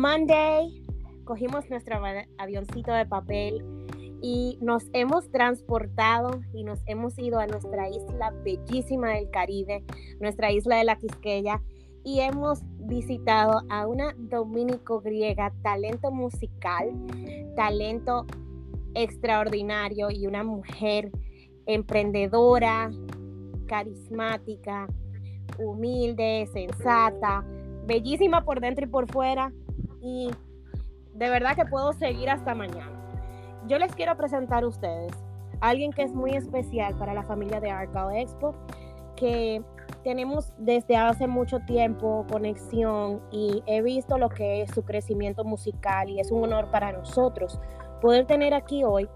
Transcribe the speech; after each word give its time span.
Monday 0.00 0.82
cogimos 1.24 1.68
nuestro 1.68 2.00
avioncito 2.38 2.90
de 2.90 3.04
papel 3.04 3.62
y 4.22 4.56
nos 4.62 4.84
hemos 4.94 5.30
transportado 5.30 6.40
y 6.54 6.64
nos 6.64 6.80
hemos 6.86 7.18
ido 7.18 7.38
a 7.38 7.46
nuestra 7.46 7.90
isla 7.90 8.30
bellísima 8.42 9.10
del 9.10 9.28
Caribe, 9.28 9.84
nuestra 10.18 10.52
isla 10.52 10.76
de 10.78 10.84
la 10.84 10.96
Quisqueya, 10.96 11.60
y 12.02 12.20
hemos 12.20 12.60
visitado 12.78 13.60
a 13.68 13.86
una 13.86 14.14
dominico 14.16 15.02
griega, 15.02 15.52
talento 15.62 16.10
musical, 16.10 16.90
talento 17.54 18.24
extraordinario 18.94 20.10
y 20.10 20.26
una 20.26 20.44
mujer 20.44 21.10
emprendedora, 21.66 22.90
carismática, 23.66 24.86
humilde, 25.58 26.48
sensata, 26.54 27.44
bellísima 27.86 28.46
por 28.46 28.60
dentro 28.62 28.86
y 28.86 28.88
por 28.88 29.06
fuera 29.12 29.52
y 30.00 30.30
de 31.14 31.30
verdad 31.30 31.56
que 31.56 31.64
puedo 31.64 31.92
seguir 31.92 32.30
hasta 32.30 32.54
mañana. 32.54 32.92
Yo 33.66 33.78
les 33.78 33.94
quiero 33.94 34.16
presentar 34.16 34.64
a 34.64 34.68
ustedes 34.68 35.12
a 35.60 35.68
alguien 35.68 35.92
que 35.92 36.02
es 36.02 36.12
muy 36.12 36.30
especial 36.30 36.96
para 36.96 37.14
la 37.14 37.22
familia 37.22 37.60
de 37.60 37.70
Arcal 37.70 38.16
Expo, 38.16 38.54
que 39.16 39.62
tenemos 40.02 40.52
desde 40.56 40.96
hace 40.96 41.26
mucho 41.26 41.60
tiempo 41.60 42.26
conexión 42.30 43.20
y 43.30 43.62
he 43.66 43.82
visto 43.82 44.16
lo 44.16 44.30
que 44.30 44.62
es 44.62 44.70
su 44.70 44.82
crecimiento 44.82 45.44
musical 45.44 46.08
y 46.08 46.20
es 46.20 46.30
un 46.30 46.44
honor 46.44 46.70
para 46.70 46.92
nosotros 46.92 47.60
poder 48.00 48.26
tener 48.26 48.54
aquí 48.54 48.82
hoy 48.82 49.08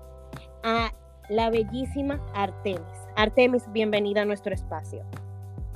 a 0.62 0.92
la 1.30 1.48
bellísima 1.48 2.20
Artemis. 2.34 2.80
Artemis, 3.16 3.64
bienvenida 3.72 4.22
a 4.22 4.24
nuestro 4.26 4.52
espacio. 4.52 5.04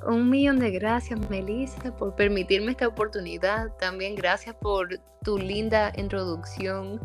Un 0.07 0.30
millón 0.30 0.61
de 0.61 0.70
gracias, 0.70 1.19
Melissa, 1.29 1.95
por 1.97 2.15
permitirme 2.15 2.70
esta 2.70 2.87
oportunidad. 2.87 3.74
También 3.79 4.15
gracias 4.15 4.55
por 4.55 4.88
tu 5.24 5.38
linda 5.38 5.93
introducción. 5.96 7.01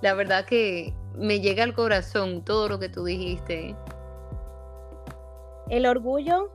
La 0.00 0.14
verdad 0.14 0.44
que 0.44 0.94
me 1.14 1.40
llega 1.40 1.64
al 1.64 1.74
corazón 1.74 2.44
todo 2.44 2.68
lo 2.68 2.78
que 2.78 2.88
tú 2.88 3.04
dijiste. 3.04 3.76
El 5.68 5.84
orgullo, 5.84 6.50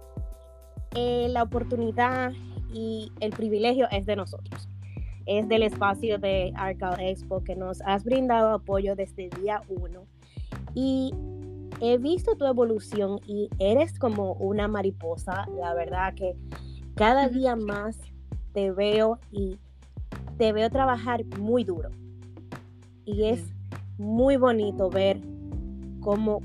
eh, 0.95 1.27
la 1.29 1.43
oportunidad 1.43 2.31
y 2.73 3.11
el 3.19 3.31
privilegio 3.31 3.87
es 3.91 4.05
de 4.05 4.15
nosotros. 4.15 4.67
Es 5.25 5.47
del 5.47 5.63
espacio 5.63 6.17
de 6.17 6.51
Arcal 6.55 6.99
Expo 6.99 7.43
que 7.43 7.55
nos 7.55 7.81
has 7.81 8.03
brindado 8.03 8.55
apoyo 8.55 8.95
desde 8.95 9.29
día 9.29 9.61
uno. 9.67 10.05
Y 10.73 11.13
he 11.81 11.97
visto 11.97 12.35
tu 12.35 12.45
evolución 12.45 13.19
y 13.27 13.49
eres 13.59 13.97
como 13.99 14.33
una 14.33 14.67
mariposa. 14.67 15.45
La 15.57 15.73
verdad 15.73 16.13
que 16.13 16.35
cada 16.95 17.27
día 17.29 17.55
más 17.55 17.97
te 18.53 18.71
veo 18.71 19.19
y 19.31 19.57
te 20.37 20.53
veo 20.53 20.69
trabajar 20.69 21.25
muy 21.39 21.63
duro. 21.63 21.89
Y 23.05 23.25
es 23.25 23.43
muy 23.97 24.37
bonito 24.37 24.89
ver 24.89 25.19
cómo 25.99 26.41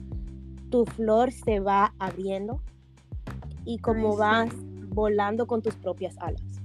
tu 0.71 0.85
flor 0.85 1.33
se 1.33 1.61
va 1.61 1.95
abriendo 1.99 2.61
y 3.65 3.79
cómo 3.79 4.17
vas 4.17 4.51
volando 4.89 5.47
con 5.47 5.63
tus 5.63 5.75
propias 5.77 6.17
alas. 6.19 6.58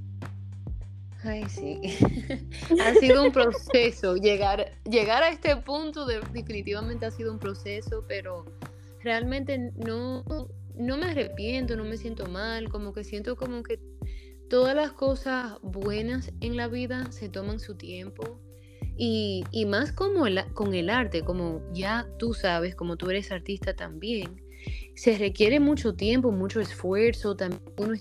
Ay, 1.23 1.45
sí. 1.47 1.79
ha 2.81 2.93
sido 2.95 3.23
un 3.23 3.31
proceso. 3.31 4.15
Llegar, 4.15 4.73
llegar 4.89 5.23
a 5.23 5.29
este 5.29 5.55
punto 5.57 6.05
definitivamente 6.05 7.05
ha 7.05 7.11
sido 7.11 7.31
un 7.31 7.39
proceso, 7.39 8.05
pero 8.07 8.45
realmente 9.01 9.71
no, 9.75 10.23
no 10.75 10.97
me 10.97 11.05
arrepiento, 11.05 11.75
no 11.75 11.85
me 11.85 11.97
siento 11.97 12.27
mal, 12.27 12.69
como 12.69 12.93
que 12.93 13.03
siento 13.03 13.37
como 13.37 13.63
que 13.63 13.79
todas 14.49 14.75
las 14.75 14.91
cosas 14.91 15.57
buenas 15.61 16.31
en 16.41 16.57
la 16.57 16.67
vida 16.67 17.11
se 17.11 17.29
toman 17.29 17.59
su 17.59 17.75
tiempo. 17.75 18.39
Y, 18.95 19.43
más 19.67 19.91
como 19.91 20.25
con 20.53 20.73
el 20.75 20.89
arte, 20.89 21.23
como 21.23 21.63
ya 21.73 22.07
tú 22.19 22.33
sabes, 22.33 22.75
como 22.75 22.95
tú 22.95 23.09
eres 23.09 23.31
artista 23.31 23.75
también, 23.75 24.41
se 24.95 25.17
requiere 25.17 25.59
mucho 25.59 25.95
tiempo, 25.95 26.31
mucho 26.31 26.59
esfuerzo, 26.59 27.35
también 27.35 27.61
uno 27.77 27.95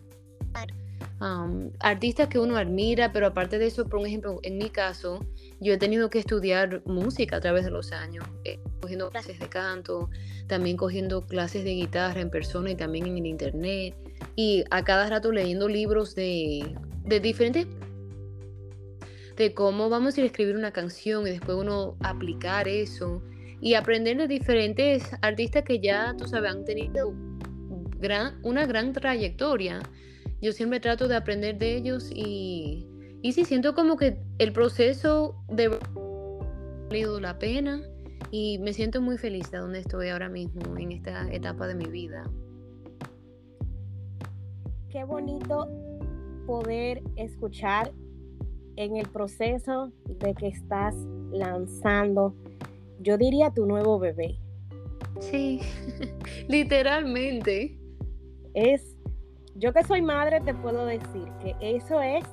artistas 1.79 2.29
que 2.29 2.39
uno 2.39 2.57
admira, 2.57 3.13
pero 3.13 3.29
aparte 3.29 3.59
de 3.59 3.67
eso, 3.67 3.87
por 3.87 4.05
ejemplo, 4.07 4.41
en 4.43 4.59
mi 4.59 4.71
caso, 4.71 5.25
yo 5.61 5.73
he 5.73 5.79
tenido 5.79 6.11
que 6.11 6.19
estudiar 6.19 6.83
música 6.85 7.37
a 7.37 7.41
través 7.41 7.65
de 7.65 7.71
los 7.71 7.93
años, 7.93 8.25
eh, 8.45 8.59
cogiendo 8.81 9.11
clases 9.11 9.39
de 9.39 9.49
canto, 9.49 10.11
también 10.49 10.77
cogiendo 10.77 11.25
clases 11.27 11.65
de 11.65 11.71
guitarra 11.71 12.21
en 12.21 12.31
persona 12.31 12.71
y 12.71 12.75
también 12.75 13.07
en 13.07 13.19
el 13.19 13.27
internet, 13.27 13.95
y 14.35 14.65
a 14.71 14.83
cada 14.83 15.09
rato 15.09 15.31
leyendo 15.31 15.69
libros 15.69 16.15
de, 16.15 16.75
de 17.05 17.21
diferentes 17.21 17.67
de 19.37 19.55
cómo 19.55 19.89
vamos 19.89 20.17
a 20.17 20.21
ir 20.21 20.25
a 20.25 20.27
escribir 20.27 20.57
una 20.57 20.73
canción 20.73 21.27
y 21.27 21.31
después 21.31 21.57
uno 21.57 21.97
aplicar 22.01 22.69
eso 22.69 23.23
y 23.61 23.75
aprender 23.75 24.17
de 24.17 24.29
diferentes 24.29 25.11
artistas 25.23 25.63
que 25.65 25.79
ya, 25.81 26.15
tú 26.19 26.27
sabes, 26.27 26.51
han 26.51 26.65
tenido 26.65 27.15
gran, 27.99 28.39
una 28.43 28.67
gran 28.67 28.93
trayectoria 28.93 29.81
yo 30.43 30.53
siempre 30.53 30.81
trato 30.81 31.07
de 31.07 31.15
aprender 31.15 31.57
de 31.57 31.77
ellos 31.77 32.11
y, 32.13 32.85
y 33.23 33.33
sí, 33.33 33.45
siento 33.45 33.75
como 33.75 33.97
que 33.97 34.19
el 34.39 34.53
proceso 34.53 35.37
de 35.49 35.67
ha 35.67 36.89
valido 36.89 37.21
la 37.21 37.39
pena 37.39 37.81
y 38.33 38.59
me 38.59 38.73
siento 38.73 39.01
muy 39.01 39.19
feliz 39.19 39.51
de 39.53 39.59
donde 39.59 39.79
estoy 39.79 40.09
ahora 40.09 40.29
mismo 40.29 40.77
en 40.77 40.91
esta 40.91 41.33
etapa 41.33 41.69
de 41.69 41.77
mi 41.77 41.87
vida. 41.87 42.25
Qué 44.91 45.05
bonito 45.05 45.69
poder 46.45 47.03
escuchar 47.17 47.93
en 48.75 48.97
el 48.97 49.07
proceso 49.09 49.93
de 50.07 50.35
que 50.35 50.49
estás 50.49 50.97
lanzando, 51.31 52.35
yo 53.01 53.17
diría 53.17 53.51
tu 53.51 53.65
nuevo 53.65 54.01
bebé. 54.01 54.39
Sí, 55.21 55.61
literalmente. 56.49 57.79
Es 58.55 58.97
yo 59.55 59.73
que 59.73 59.85
soy 59.85 60.03
madre 60.03 60.41
te 60.41 60.55
puedo 60.55 60.87
decir 60.87 61.29
que 61.41 61.57
eso 61.61 62.01
es, 62.01 62.25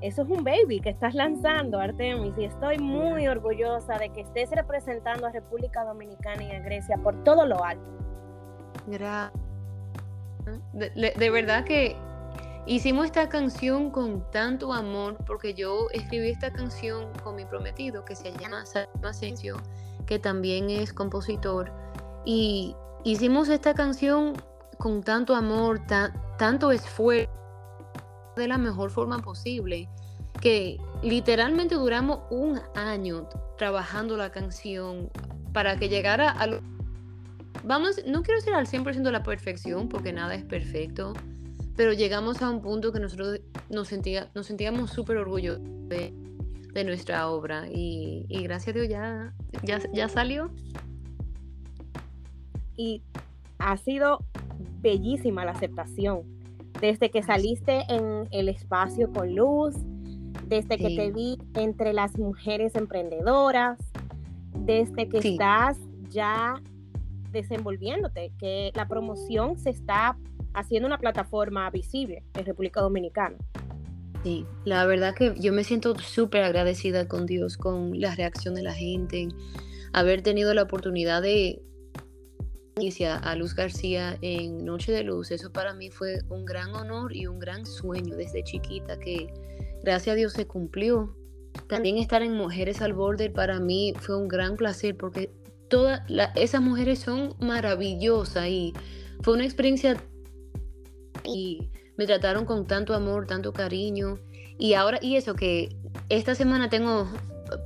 eso 0.00 0.22
es 0.22 0.28
un 0.28 0.44
baby 0.44 0.80
que 0.80 0.90
estás 0.90 1.14
lanzando, 1.14 1.80
Artemis, 1.80 2.34
y 2.36 2.44
estoy 2.44 2.78
muy 2.78 3.26
orgullosa 3.26 3.98
de 3.98 4.10
que 4.10 4.20
estés 4.20 4.50
representando 4.50 5.26
a 5.26 5.30
República 5.30 5.84
Dominicana 5.84 6.44
y 6.44 6.50
a 6.52 6.60
Grecia 6.60 6.96
por 6.98 7.24
todo 7.24 7.46
lo 7.46 7.64
alto. 7.64 7.90
Gracias. 8.86 9.46
De, 10.72 11.30
verdad 11.30 11.64
que 11.64 11.96
hicimos 12.66 13.06
esta 13.06 13.28
canción 13.28 13.90
con 13.90 14.30
tanto 14.30 14.72
amor 14.72 15.16
porque 15.26 15.54
yo 15.54 15.88
escribí 15.92 16.30
esta 16.30 16.52
canción 16.52 17.12
con 17.24 17.34
mi 17.34 17.44
prometido 17.44 18.04
que 18.04 18.14
se 18.14 18.32
llama 18.36 18.64
Salma 18.64 19.10
Asensio, 19.10 19.56
que 20.06 20.20
también 20.20 20.70
es 20.70 20.92
compositor, 20.92 21.72
y 22.24 22.76
hicimos 23.02 23.48
esta 23.48 23.74
canción 23.74 24.34
con 24.78 25.02
tanto 25.02 25.34
amor, 25.34 25.80
tanto 26.38 26.70
esfuerzo, 26.72 27.30
de 28.36 28.48
la 28.48 28.58
mejor 28.58 28.90
forma 28.90 29.18
posible, 29.18 29.88
que 30.40 30.78
literalmente 31.02 31.74
duramos 31.74 32.20
un 32.30 32.60
año 32.74 33.28
trabajando 33.56 34.16
la 34.16 34.30
canción 34.30 35.10
para 35.52 35.76
que 35.76 35.88
llegara 35.88 36.30
a 36.30 36.46
lo... 36.46 36.60
Vamos, 37.64 38.02
no 38.06 38.22
quiero 38.22 38.38
decir 38.40 38.52
al 38.54 38.66
100% 38.66 39.02
de 39.02 39.12
la 39.12 39.22
perfección, 39.22 39.88
porque 39.88 40.12
nada 40.12 40.34
es 40.34 40.44
perfecto, 40.44 41.14
pero 41.76 41.92
llegamos 41.92 42.42
a 42.42 42.50
un 42.50 42.60
punto 42.60 42.92
que 42.92 43.00
nosotros 43.00 43.40
nos, 43.70 43.88
sentía, 43.88 44.30
nos 44.34 44.46
sentíamos 44.46 44.90
súper 44.90 45.16
orgullosos 45.16 45.62
de, 45.88 46.12
nuestra 46.84 47.28
obra 47.30 47.66
y, 47.72 48.26
gracias 48.28 48.76
a 48.76 48.78
Dios 48.78 48.88
ya, 48.90 49.32
ya, 49.62 49.80
ya 49.94 50.10
salió. 50.10 50.50
Y 52.76 53.02
ha 53.58 53.78
sido 53.78 54.18
bellísima 54.80 55.44
la 55.44 55.52
aceptación. 55.52 56.22
Desde 56.80 57.10
que 57.10 57.22
saliste 57.22 57.84
en 57.88 58.28
el 58.30 58.48
espacio 58.48 59.10
con 59.12 59.34
luz, 59.34 59.74
desde 60.46 60.76
que 60.76 60.94
te 60.94 61.10
vi 61.10 61.38
entre 61.54 61.92
las 61.92 62.18
mujeres 62.18 62.74
emprendedoras, 62.74 63.78
desde 64.54 65.08
que 65.08 65.18
estás 65.18 65.78
ya 66.10 66.60
desenvolviéndote, 67.32 68.32
que 68.38 68.72
la 68.74 68.86
promoción 68.88 69.58
se 69.58 69.70
está 69.70 70.16
haciendo 70.54 70.86
una 70.86 70.98
plataforma 70.98 71.68
visible 71.70 72.22
en 72.34 72.44
República 72.46 72.80
Dominicana. 72.80 73.36
Sí, 74.22 74.44
la 74.64 74.84
verdad 74.86 75.14
que 75.14 75.34
yo 75.38 75.52
me 75.52 75.62
siento 75.62 75.96
súper 75.98 76.42
agradecida 76.42 77.06
con 77.06 77.26
Dios, 77.26 77.56
con 77.56 78.00
la 78.00 78.14
reacción 78.14 78.54
de 78.54 78.62
la 78.62 78.72
gente, 78.72 79.28
haber 79.92 80.22
tenido 80.22 80.52
la 80.54 80.62
oportunidad 80.62 81.22
de 81.22 81.62
a 82.78 83.34
Luz 83.36 83.54
García 83.54 84.18
en 84.20 84.62
Noche 84.62 84.92
de 84.92 85.02
Luz, 85.02 85.30
eso 85.30 85.50
para 85.50 85.72
mí 85.72 85.88
fue 85.88 86.18
un 86.28 86.44
gran 86.44 86.74
honor 86.74 87.16
y 87.16 87.26
un 87.26 87.38
gran 87.38 87.64
sueño 87.64 88.16
desde 88.16 88.44
chiquita 88.44 88.98
que 88.98 89.32
gracias 89.82 90.12
a 90.12 90.16
Dios 90.16 90.34
se 90.34 90.46
cumplió. 90.46 91.16
También 91.68 91.96
estar 91.96 92.20
en 92.20 92.34
Mujeres 92.34 92.82
al 92.82 92.92
Borde 92.92 93.30
para 93.30 93.60
mí 93.60 93.94
fue 93.98 94.18
un 94.18 94.28
gran 94.28 94.56
placer 94.56 94.94
porque 94.94 95.30
todas 95.70 96.02
esas 96.34 96.60
mujeres 96.60 96.98
son 96.98 97.34
maravillosas 97.40 98.46
y 98.48 98.74
fue 99.22 99.32
una 99.32 99.46
experiencia 99.46 99.96
y 101.24 101.70
me 101.96 102.04
trataron 102.04 102.44
con 102.44 102.66
tanto 102.66 102.92
amor, 102.92 103.26
tanto 103.26 103.54
cariño 103.54 104.18
Y 104.58 104.74
ahora, 104.74 104.98
y 105.00 105.16
eso 105.16 105.34
que 105.34 105.74
esta 106.10 106.34
semana 106.34 106.68
tengo 106.68 107.08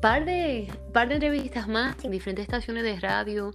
par 0.00 0.24
de, 0.24 0.68
par 0.92 1.08
de 1.08 1.14
entrevistas 1.14 1.66
más 1.66 1.96
en 2.04 2.12
diferentes 2.12 2.44
estaciones 2.44 2.84
de 2.84 3.00
radio 3.00 3.50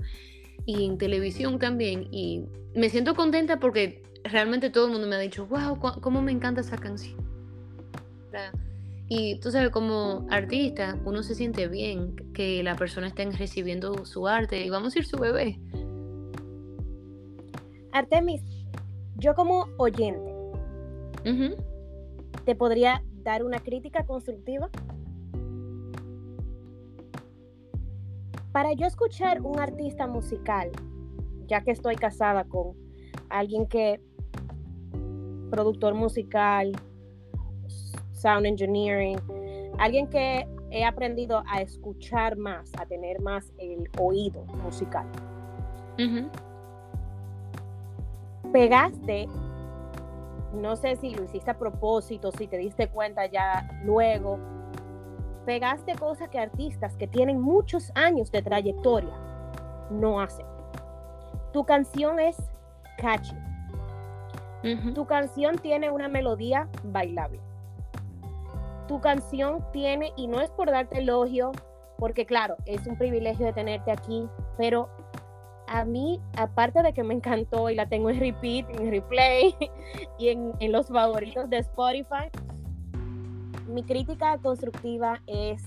y 0.65 0.85
en 0.85 0.97
televisión 0.97 1.59
también. 1.59 2.07
Y 2.11 2.45
me 2.73 2.89
siento 2.89 3.15
contenta 3.15 3.59
porque 3.59 4.03
realmente 4.23 4.69
todo 4.69 4.85
el 4.85 4.91
mundo 4.91 5.07
me 5.07 5.15
ha 5.15 5.19
dicho, 5.19 5.45
wow, 5.47 5.79
cómo 6.01 6.21
me 6.21 6.31
encanta 6.31 6.61
esa 6.61 6.77
canción. 6.77 7.17
Y 9.07 9.39
tú 9.39 9.51
sabes, 9.51 9.69
como 9.69 10.25
artista, 10.29 10.97
uno 11.05 11.21
se 11.21 11.35
siente 11.35 11.67
bien 11.67 12.15
que 12.33 12.63
la 12.63 12.75
persona 12.75 13.07
esté 13.07 13.29
recibiendo 13.31 14.05
su 14.05 14.27
arte 14.27 14.65
y 14.65 14.69
vamos 14.69 14.95
a 14.95 14.99
ir 14.99 15.05
su 15.05 15.17
bebé. 15.17 15.59
Artemis, 17.91 18.41
yo 19.17 19.35
como 19.35 19.67
oyente, 19.77 20.33
¿te 22.45 22.55
podría 22.55 23.03
dar 23.23 23.43
una 23.43 23.59
crítica 23.59 24.05
constructiva? 24.05 24.69
Para 28.55 28.71
yo 28.71 28.87
escuchar 28.87 29.41
un 29.41 29.59
artista 29.59 30.07
musical, 30.07 30.71
ya 31.45 31.59
que 31.59 31.71
estoy 31.71 31.97
casada 31.97 32.45
con 32.45 32.71
alguien 33.27 33.67
que 33.67 33.99
productor 35.49 35.93
musical, 35.93 36.71
sound 38.13 38.45
engineering, 38.45 39.19
alguien 39.77 40.07
que 40.07 40.47
he 40.71 40.85
aprendido 40.85 41.43
a 41.49 41.59
escuchar 41.59 42.37
más, 42.37 42.71
a 42.79 42.85
tener 42.85 43.19
más 43.19 43.51
el 43.57 43.89
oído 43.99 44.45
musical. 44.63 45.05
Pegaste, 48.53 49.27
no 50.53 50.77
sé 50.77 50.95
si 50.95 51.13
lo 51.13 51.25
hiciste 51.25 51.51
a 51.51 51.57
propósito, 51.57 52.31
si 52.31 52.47
te 52.47 52.57
diste 52.57 52.87
cuenta 52.87 53.25
ya 53.25 53.81
luego, 53.83 54.39
pegaste 55.45 55.95
cosas 55.95 56.29
que 56.29 56.39
artistas 56.39 56.95
que 56.97 57.07
tienen 57.07 57.39
muchos 57.39 57.91
años 57.95 58.31
de 58.31 58.41
trayectoria 58.41 59.13
no 59.89 60.19
hacen. 60.19 60.45
Tu 61.53 61.63
canción 61.65 62.19
es 62.19 62.37
catchy. 62.97 63.35
Tu 64.95 65.05
canción 65.05 65.57
tiene 65.59 65.91
una 65.91 66.07
melodía 66.07 66.67
bailable 66.83 67.39
tu 68.87 68.99
canción 68.99 69.63
tiene, 69.71 70.13
y 70.15 70.27
no 70.27 70.41
es 70.41 70.49
por 70.51 70.69
darte 70.69 70.99
elogio, 70.99 71.51
porque 71.97 72.25
claro, 72.25 72.55
es 72.65 72.85
un 72.87 72.97
privilegio 72.97 73.45
de 73.45 73.53
tenerte 73.53 73.91
aquí, 73.91 74.27
pero 74.57 74.89
a 75.67 75.83
mí, 75.85 76.21
aparte 76.37 76.83
de 76.83 76.93
que 76.93 77.03
me 77.03 77.13
encantó 77.13 77.69
y 77.69 77.75
la 77.75 77.87
tengo 77.87 78.09
en 78.09 78.19
repeat, 78.19 78.69
en 78.79 78.91
replay 78.91 79.55
y 80.19 80.29
en, 80.29 80.53
en 80.59 80.71
los 80.71 80.87
favoritos 80.87 81.49
de 81.49 81.57
Spotify, 81.57 82.29
mi 83.67 83.83
crítica 83.83 84.37
constructiva 84.37 85.21
es 85.27 85.63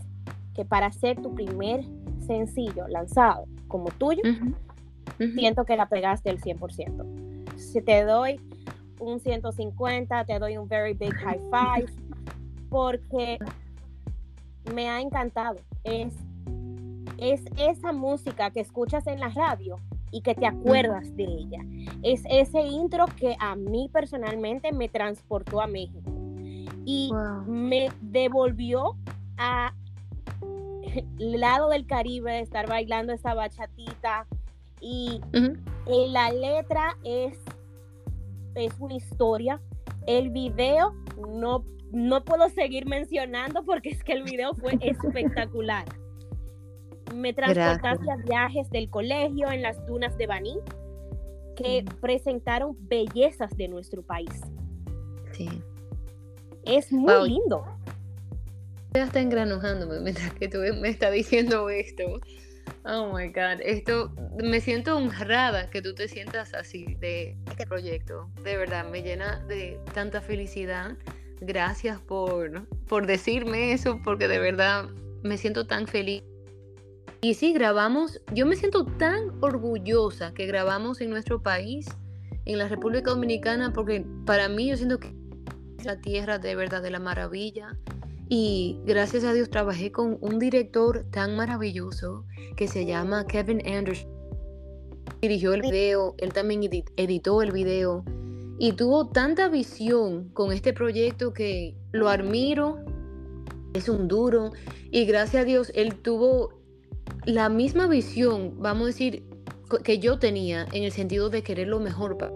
que 0.54 0.64
para 0.64 0.90
ser 0.92 1.20
tu 1.20 1.34
primer 1.34 1.84
sencillo 2.26 2.88
lanzado 2.88 3.44
como 3.68 3.90
tuyo, 3.90 4.22
siento 5.34 5.64
que 5.64 5.76
la 5.76 5.88
pegaste 5.88 6.30
el 6.30 6.40
100%. 6.40 7.56
Si 7.56 7.82
te 7.82 8.04
doy 8.04 8.40
un 8.98 9.20
150, 9.20 10.24
te 10.24 10.38
doy 10.38 10.56
un 10.56 10.68
very 10.68 10.94
big 10.94 11.14
high 11.14 11.40
five 11.50 11.92
porque 12.68 13.38
me 14.74 14.88
ha 14.88 15.00
encantado. 15.00 15.56
Es, 15.84 16.14
es 17.18 17.44
esa 17.56 17.92
música 17.92 18.50
que 18.50 18.60
escuchas 18.60 19.06
en 19.06 19.20
la 19.20 19.28
radio 19.28 19.76
y 20.10 20.22
que 20.22 20.34
te 20.34 20.46
acuerdas 20.46 21.14
de 21.16 21.24
ella. 21.24 21.60
Es 22.02 22.22
ese 22.30 22.62
intro 22.62 23.06
que 23.16 23.36
a 23.38 23.54
mí 23.56 23.90
personalmente 23.92 24.72
me 24.72 24.88
transportó 24.88 25.60
a 25.60 25.66
México 25.66 26.17
y 26.88 27.10
me 27.46 27.90
devolvió 28.00 28.96
a 29.36 29.74
el 31.18 31.38
lado 31.38 31.68
del 31.68 31.86
Caribe, 31.86 32.40
estar 32.40 32.66
bailando 32.66 33.12
esa 33.12 33.34
bachatita 33.34 34.26
y 34.80 35.20
la 35.86 36.32
letra 36.32 36.96
es, 37.04 37.38
es 38.54 38.72
una 38.80 38.94
historia. 38.94 39.60
El 40.06 40.30
video 40.30 40.94
no 41.28 41.62
no 41.92 42.24
puedo 42.24 42.48
seguir 42.48 42.86
mencionando 42.86 43.64
porque 43.64 43.90
es 43.90 44.02
que 44.02 44.12
el 44.12 44.22
video 44.22 44.54
fue 44.54 44.78
espectacular. 44.80 45.84
Me 47.14 47.34
transportaste 47.34 48.10
a 48.10 48.16
viajes 48.16 48.70
del 48.70 48.88
colegio 48.88 49.50
en 49.50 49.60
las 49.60 49.86
dunas 49.86 50.16
de 50.16 50.26
Baní 50.26 50.58
que 51.54 51.84
presentaron 52.00 52.76
bellezas 52.80 53.54
de 53.58 53.68
nuestro 53.68 54.02
país. 54.02 54.40
Sí. 55.32 55.48
Es 56.68 56.92
muy 56.92 57.28
lindo. 57.28 57.64
Ya 58.94 59.04
está 59.04 59.20
engranujándome 59.20 60.00
mientras 60.00 60.32
que 60.34 60.48
tú 60.48 60.58
me 60.80 60.88
estás 60.88 61.12
diciendo 61.12 61.68
esto. 61.70 62.20
Oh 62.84 63.12
my 63.12 63.28
God, 63.28 63.60
esto 63.62 64.12
me 64.36 64.60
siento 64.60 64.96
honrada 64.96 65.70
que 65.70 65.82
tú 65.82 65.94
te 65.94 66.08
sientas 66.08 66.54
así 66.54 66.94
de 67.00 67.36
este 67.50 67.66
proyecto. 67.66 68.30
De 68.42 68.56
verdad, 68.56 68.88
me 68.88 69.02
llena 69.02 69.44
de 69.46 69.80
tanta 69.94 70.20
felicidad 70.20 70.96
Gracias 71.40 72.00
por, 72.00 72.66
por 72.88 73.06
decirme 73.06 73.72
eso, 73.72 74.00
porque 74.02 74.26
de 74.26 74.38
verdad 74.38 74.88
me 75.22 75.38
siento 75.38 75.66
tan 75.66 75.86
feliz. 75.86 76.22
Y 77.20 77.34
sí, 77.34 77.52
grabamos, 77.52 78.20
yo 78.32 78.46
me 78.46 78.56
siento 78.56 78.84
tan 78.84 79.32
orgullosa 79.40 80.32
que 80.34 80.46
grabamos 80.46 81.00
en 81.00 81.10
nuestro 81.10 81.42
país, 81.42 81.86
en 82.44 82.58
la 82.58 82.68
República 82.68 83.10
Dominicana, 83.10 83.72
porque 83.72 84.04
para 84.24 84.48
mí 84.48 84.68
yo 84.68 84.76
siento 84.76 84.98
que 84.98 85.14
la 85.84 86.00
tierra 86.00 86.38
de 86.38 86.54
verdad 86.54 86.82
de 86.82 86.90
la 86.90 86.98
maravilla. 86.98 87.76
Y 88.28 88.78
gracias 88.84 89.24
a 89.24 89.32
Dios 89.32 89.48
trabajé 89.48 89.90
con 89.90 90.18
un 90.20 90.38
director 90.38 91.06
tan 91.10 91.36
maravilloso 91.36 92.24
que 92.56 92.68
se 92.68 92.84
llama 92.84 93.26
Kevin 93.26 93.66
Anderson. 93.66 94.10
Dirigió 95.22 95.54
el 95.54 95.62
video, 95.62 96.14
él 96.18 96.32
también 96.32 96.60
editó 96.96 97.42
el 97.42 97.52
video 97.52 98.04
y 98.58 98.72
tuvo 98.72 99.08
tanta 99.08 99.48
visión 99.48 100.28
con 100.30 100.52
este 100.52 100.72
proyecto 100.72 101.32
que 101.32 101.76
lo 101.92 102.08
admiro, 102.08 102.84
es 103.72 103.88
un 103.88 104.08
duro 104.08 104.52
y 104.90 105.06
gracias 105.06 105.42
a 105.42 105.44
Dios 105.44 105.72
él 105.74 105.94
tuvo 105.96 106.60
la 107.24 107.48
misma 107.48 107.86
visión, 107.86 108.54
vamos 108.58 108.82
a 108.82 108.86
decir, 108.86 109.24
que 109.84 109.98
yo 109.98 110.18
tenía 110.18 110.66
en 110.72 110.82
el 110.82 110.92
sentido 110.92 111.30
de 111.30 111.42
querer 111.42 111.68
lo 111.68 111.78
mejor 111.78 112.16
para 112.16 112.32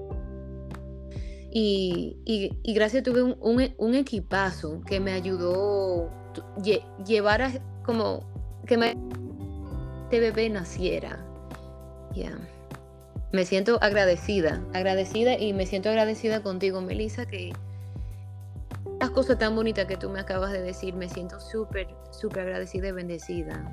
y, 1.54 2.50
gracias 2.74 3.02
tuve 3.02 3.22
un, 3.22 3.94
equipazo 3.94 4.80
que 4.86 5.00
me 5.00 5.12
ayudó 5.12 6.08
a 6.08 7.04
llevar 7.04 7.42
a 7.42 7.52
como 7.84 8.20
que 8.66 8.76
me, 8.78 8.96
este 10.04 10.20
bebé 10.20 10.48
naciera. 10.48 11.24
ya 12.14 12.32
me 13.32 13.46
siento 13.46 13.78
agradecida, 13.80 14.62
agradecida 14.74 15.38
y 15.38 15.54
me 15.54 15.66
siento 15.66 15.88
agradecida 15.88 16.42
contigo, 16.42 16.82
Melissa, 16.82 17.24
que 17.24 17.52
las 19.00 19.10
cosas 19.10 19.38
tan 19.38 19.56
bonitas 19.56 19.86
que 19.86 19.96
tú 19.96 20.10
me 20.10 20.20
acabas 20.20 20.52
de 20.52 20.60
decir, 20.60 20.94
me 20.94 21.08
siento 21.08 21.40
súper, 21.40 21.88
súper 22.10 22.40
agradecida 22.40 22.88
y 22.88 22.92
bendecida. 22.92 23.64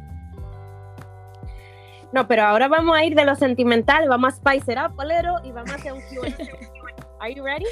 No, 2.14 2.28
pero 2.28 2.44
ahora 2.44 2.70
vamos 2.70 2.98
a 2.98 3.04
ir 3.04 3.16
de 3.16 3.26
lo 3.26 3.36
sentimental, 3.36 4.08
vamos 4.08 4.34
a 4.34 4.38
spice 4.38 4.72
it 4.72 4.80
up 4.80 4.98
little 5.04 5.48
y 5.48 5.52
vamos 5.52 5.72
a 5.72 5.76
hacer 5.76 5.92
un 5.92 6.02
Q&A. 6.02 6.79
Are 7.20 7.34
you 7.34 7.44
ready? 7.44 7.66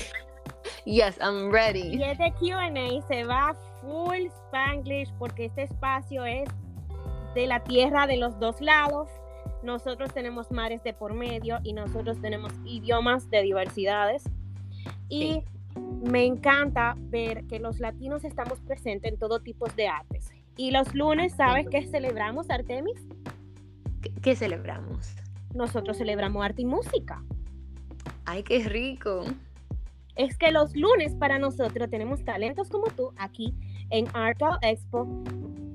Yes, 0.86 1.18
I'm 1.20 1.52
ready. 1.52 1.96
Y 1.96 2.04
este 2.04 2.34
Q&A 2.40 3.02
se 3.08 3.24
va 3.24 3.56
full 3.82 4.28
Spanglish 4.48 5.12
porque 5.20 5.46
este 5.46 5.64
espacio 5.64 6.26
es 6.26 6.50
de 7.36 7.48
la 7.48 7.64
tierra 7.64 8.08
de 8.08 8.18
los 8.18 8.40
dos 8.40 8.62
lados 8.62 9.10
nosotros 9.64 10.14
tenemos 10.14 10.52
mares 10.52 10.84
de 10.84 10.94
por 10.94 11.14
medio 11.14 11.60
y 11.64 11.74
nosotros 11.74 12.22
tenemos 12.22 12.52
idiomas 12.66 13.30
de 13.30 13.42
diversidades. 13.42 14.24
Y 15.10 15.44
me 15.76 16.26
encanta 16.26 16.96
ver 16.98 17.46
que 17.48 17.60
los 17.60 17.80
latinos 17.80 18.24
estamos 18.24 18.60
presentes 18.62 19.12
en 19.12 19.20
todo 19.20 19.42
tipo 19.42 19.68
de 19.76 19.88
artes. 19.88 20.32
Y 20.56 20.72
los 20.72 20.94
lunes, 20.96 21.34
¿sabes 21.34 21.68
qué 21.70 21.86
celebramos, 21.86 22.50
Artemis? 22.50 23.00
¿Qué, 24.22 24.36
celebramos? 24.36 25.16
Nosotros 25.54 25.98
celebramos 25.98 26.44
arte 26.44 26.62
y 26.62 26.66
música. 26.66 27.24
¡Ay, 28.30 28.44
qué 28.44 28.60
rico! 28.68 29.24
Es 30.18 30.38
que 30.38 30.52
los 30.52 30.76
lunes 30.76 31.16
para 31.16 31.40
nosotros 31.40 31.90
tenemos 31.90 32.26
talentos 32.26 32.68
como 32.68 32.88
tú 32.88 33.14
aquí 33.16 33.54
en 33.90 34.06
Art 34.14 34.42
Expo, 34.62 35.08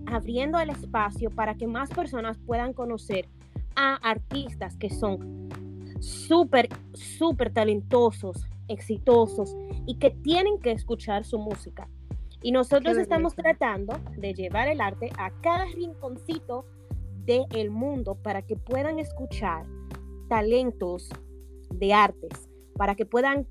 abriendo 0.04 0.58
el 0.58 0.68
espacio 0.68 1.30
para 1.30 1.54
que 1.54 1.66
más 1.66 1.88
personas 1.88 2.38
puedan 2.44 2.74
conocer 2.74 3.26
a 3.74 3.94
artistas 3.94 4.76
que 4.76 4.90
son 4.90 5.48
súper, 6.00 6.68
súper 6.92 7.54
talentosos, 7.54 8.46
exitosos 8.68 9.56
y 9.86 9.94
que 9.94 10.10
tienen 10.10 10.60
que 10.60 10.72
escuchar 10.72 11.24
su 11.24 11.38
música. 11.38 11.88
Y 12.42 12.52
nosotros 12.52 12.98
estamos 12.98 13.34
tratando 13.34 13.98
de 14.18 14.34
llevar 14.34 14.68
el 14.68 14.82
arte 14.82 15.10
a 15.16 15.30
cada 15.40 15.64
rinconcito 15.74 16.66
del 17.24 17.70
mundo 17.70 18.14
para 18.16 18.42
que 18.42 18.56
puedan 18.56 18.98
escuchar 18.98 19.64
talentos 20.28 21.08
de 21.74 21.92
artes, 21.92 22.48
para 22.76 22.94
que 22.94 23.06
puedan 23.06 23.46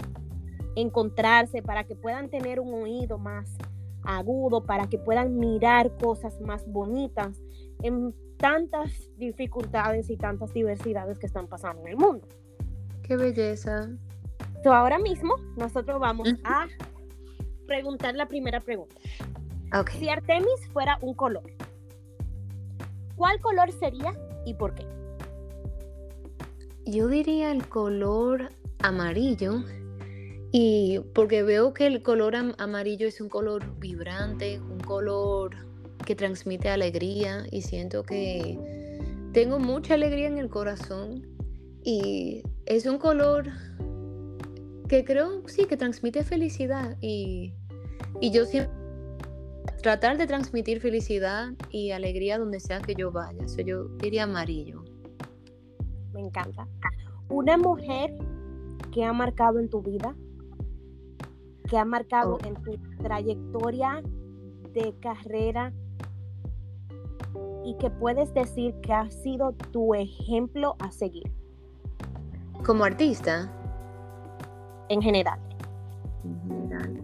encontrarse, 0.75 1.61
para 1.61 1.83
que 1.83 1.95
puedan 1.95 2.29
tener 2.29 2.59
un 2.59 2.73
oído 2.73 3.17
más 3.17 3.57
agudo, 4.03 4.63
para 4.65 4.87
que 4.87 4.97
puedan 4.97 5.37
mirar 5.37 5.95
cosas 5.97 6.39
más 6.41 6.65
bonitas 6.67 7.41
en 7.83 8.13
tantas 8.37 8.91
dificultades 9.17 10.09
y 10.09 10.17
tantas 10.17 10.53
diversidades 10.53 11.19
que 11.19 11.27
están 11.27 11.47
pasando 11.47 11.81
en 11.83 11.89
el 11.89 11.97
mundo. 11.97 12.27
Qué 13.03 13.15
belleza. 13.15 13.89
ahora 14.65 14.97
mismo 14.97 15.35
nosotros 15.57 15.99
vamos 15.99 16.29
a 16.43 16.67
preguntar 17.67 18.15
la 18.15 18.27
primera 18.27 18.59
pregunta. 18.59 18.95
Si 19.97 20.09
Artemis 20.09 20.67
fuera 20.73 20.97
un 21.01 21.13
color, 21.13 21.43
¿cuál 23.15 23.39
color 23.39 23.71
sería 23.71 24.13
y 24.45 24.53
por 24.55 24.73
qué? 24.73 24.85
Yo 26.85 27.07
diría 27.07 27.51
el 27.51 27.67
color 27.67 28.49
amarillo 28.79 29.63
y 30.51 30.99
porque 31.13 31.43
veo 31.43 31.73
que 31.73 31.87
el 31.87 32.01
color 32.01 32.35
amarillo 32.35 33.07
es 33.07 33.21
un 33.21 33.29
color 33.29 33.79
vibrante, 33.79 34.59
un 34.59 34.79
color 34.79 35.55
que 36.05 36.15
transmite 36.15 36.69
alegría 36.69 37.45
y 37.51 37.61
siento 37.61 38.03
que 38.03 38.57
tengo 39.31 39.59
mucha 39.59 39.93
alegría 39.93 40.27
en 40.27 40.37
el 40.37 40.49
corazón 40.49 41.27
y 41.83 42.43
es 42.65 42.85
un 42.85 42.97
color 42.97 43.47
que 44.89 45.05
creo, 45.05 45.47
sí, 45.47 45.65
que 45.65 45.77
transmite 45.77 46.23
felicidad 46.23 46.97
y, 46.99 47.53
y 48.19 48.31
yo 48.31 48.45
siempre 48.45 48.81
tratar 49.81 50.17
de 50.17 50.27
transmitir 50.27 50.79
felicidad 50.79 51.49
y 51.69 51.91
alegría 51.91 52.37
donde 52.37 52.59
sea 52.59 52.81
que 52.81 52.93
yo 52.95 53.11
vaya. 53.11 53.47
So, 53.47 53.61
yo 53.61 53.85
diría 53.97 54.23
amarillo. 54.23 54.80
Me 56.13 56.21
encanta. 56.21 56.67
Una 57.29 57.57
mujer 57.57 58.13
que 58.91 59.05
ha 59.05 59.13
marcado 59.13 59.59
en 59.59 59.69
tu 59.69 59.81
vida, 59.81 60.15
que 61.69 61.77
ha 61.77 61.85
marcado 61.85 62.37
en 62.45 62.55
tu 62.55 62.77
trayectoria 63.01 64.01
de 64.73 64.93
carrera 64.99 65.73
y 67.63 67.75
que 67.75 67.89
puedes 67.89 68.33
decir 68.33 68.73
que 68.81 68.93
ha 68.93 69.09
sido 69.09 69.53
tu 69.71 69.93
ejemplo 69.93 70.75
a 70.79 70.91
seguir? 70.91 71.31
Como 72.65 72.83
artista. 72.83 73.51
En 74.89 75.01
general. 75.01 75.39
En 76.23 76.41
general. 76.41 77.01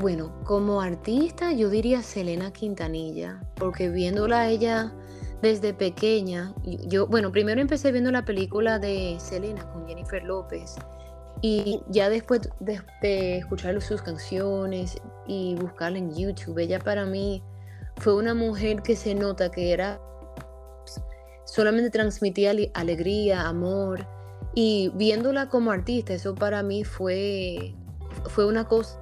Bueno, 0.00 0.32
como 0.44 0.80
artista 0.80 1.52
yo 1.52 1.68
diría 1.68 2.02
Selena 2.02 2.52
Quintanilla, 2.52 3.40
porque 3.56 3.88
viéndola 3.88 4.40
a 4.40 4.48
ella 4.48 4.94
desde 5.42 5.72
pequeña, 5.72 6.52
yo, 6.64 7.06
bueno, 7.06 7.30
primero 7.30 7.60
empecé 7.60 7.92
viendo 7.92 8.10
la 8.10 8.24
película 8.24 8.78
de 8.78 9.16
Selena 9.20 9.70
con 9.72 9.86
Jennifer 9.86 10.22
López 10.24 10.76
y 11.40 11.80
ya 11.88 12.08
después 12.08 12.50
de, 12.58 12.80
escuchar 13.38 13.80
sus 13.80 14.02
canciones 14.02 15.00
y 15.26 15.54
buscarla 15.54 15.98
en 15.98 16.12
YouTube, 16.14 16.58
ella 16.58 16.80
para 16.80 17.06
mí 17.06 17.42
fue 17.96 18.16
una 18.16 18.34
mujer 18.34 18.82
que 18.82 18.96
se 18.96 19.14
nota 19.14 19.50
que 19.50 19.72
era 19.72 20.00
solamente 21.44 21.90
transmitía 21.90 22.52
alegría, 22.74 23.48
amor 23.48 24.06
y 24.54 24.90
viéndola 24.94 25.48
como 25.48 25.70
artista, 25.70 26.14
eso 26.14 26.34
para 26.34 26.62
mí 26.62 26.82
fue 26.82 27.74
fue 28.30 28.46
una 28.46 28.66
cosa 28.66 28.98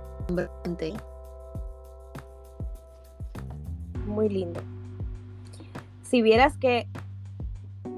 muy 4.06 4.28
lindo. 4.28 4.75
Si 6.08 6.22
vieras 6.22 6.56
que 6.56 6.88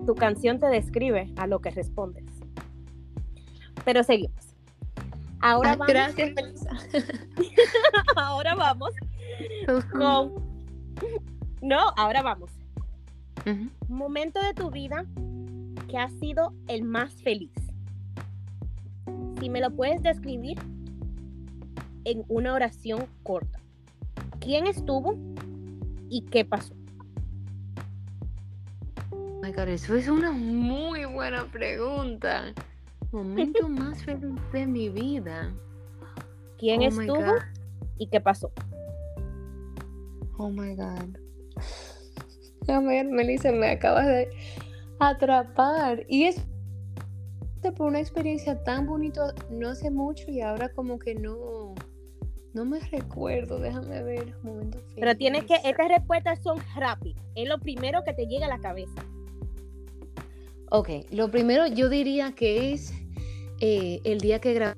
tu 0.07 0.15
canción 0.15 0.59
te 0.59 0.67
describe 0.67 1.33
a 1.37 1.47
lo 1.47 1.61
que 1.61 1.71
respondes. 1.71 2.25
Pero 3.85 4.03
seguimos. 4.03 4.55
Ahora 5.41 5.77
vamos. 5.77 5.87
Gracias, 5.89 6.33
Melissa. 6.35 6.71
Ahora 8.17 8.55
vamos 8.55 8.93
con 9.93 10.49
no, 11.61 11.93
ahora 11.97 12.23
vamos. 12.23 12.51
Momento 13.89 14.41
de 14.43 14.53
tu 14.53 14.71
vida 14.71 15.07
que 15.89 15.97
ha 15.97 16.09
sido 16.11 16.53
el 16.67 16.85
más 16.85 17.15
feliz. 17.23 17.53
Si 19.41 19.49
me 19.49 19.61
lo 19.61 19.71
puedes 19.71 20.03
describir 20.03 20.59
en 22.05 22.25
una 22.29 22.53
oración 22.53 23.07
corta. 23.23 23.59
¿Quién 24.41 24.67
estuvo 24.67 25.17
y 26.09 26.23
qué 26.23 26.45
pasó? 26.45 26.78
Oh 29.49 29.51
my 29.51 29.57
God, 29.57 29.69
eso 29.69 29.95
es 29.95 30.09
una 30.09 30.31
muy 30.31 31.07
buena 31.07 31.47
pregunta. 31.47 32.53
Momento 33.13 33.67
más 33.69 34.03
feliz 34.05 34.35
de 34.53 34.67
mi 34.67 34.91
vida. 34.91 35.55
¿Quién 36.59 36.83
oh 36.83 36.89
estuvo 36.89 37.35
y 37.97 38.09
qué 38.09 38.21
pasó? 38.21 38.53
Oh 40.37 40.51
my 40.51 40.75
God. 40.75 41.17
A 42.69 42.81
ver, 42.81 43.07
Melissa, 43.07 43.51
me 43.51 43.71
acabas 43.71 44.07
de 44.07 44.29
atrapar. 44.99 46.05
Y 46.09 46.25
es 46.25 46.43
por 47.77 47.87
una 47.87 48.01
experiencia 48.01 48.63
tan 48.63 48.87
bonita 48.87 49.35
no 49.51 49.71
hace 49.71 49.91
mucho 49.91 50.31
y 50.31 50.43
ahora 50.43 50.69
como 50.71 50.99
que 50.99 51.15
no 51.15 51.75
no 52.55 52.65
me 52.65 52.81
recuerdo, 52.81 53.61
déjame 53.61 54.03
ver 54.03 54.35
un 54.43 54.43
momento. 54.43 54.79
Pero 54.95 55.17
tienes 55.17 55.45
que 55.45 55.55
estas 55.65 55.89
respuestas 55.89 56.43
son 56.43 56.59
rápidas, 56.75 57.23
es 57.35 57.49
lo 57.49 57.59
primero 57.59 58.05
que 58.05 58.13
te 58.13 58.27
llega 58.27 58.47
a 58.47 58.49
la 58.49 58.59
cabeza. 58.59 59.03
Ok, 60.71 60.91
lo 61.11 61.31
primero 61.31 61.67
yo 61.67 61.89
diría 61.89 62.35
que 62.35 62.73
es 62.73 62.93
eh, 63.61 64.01
el 64.05 64.21
día 64.21 64.41
que 64.41 64.55
grabé 64.55 64.77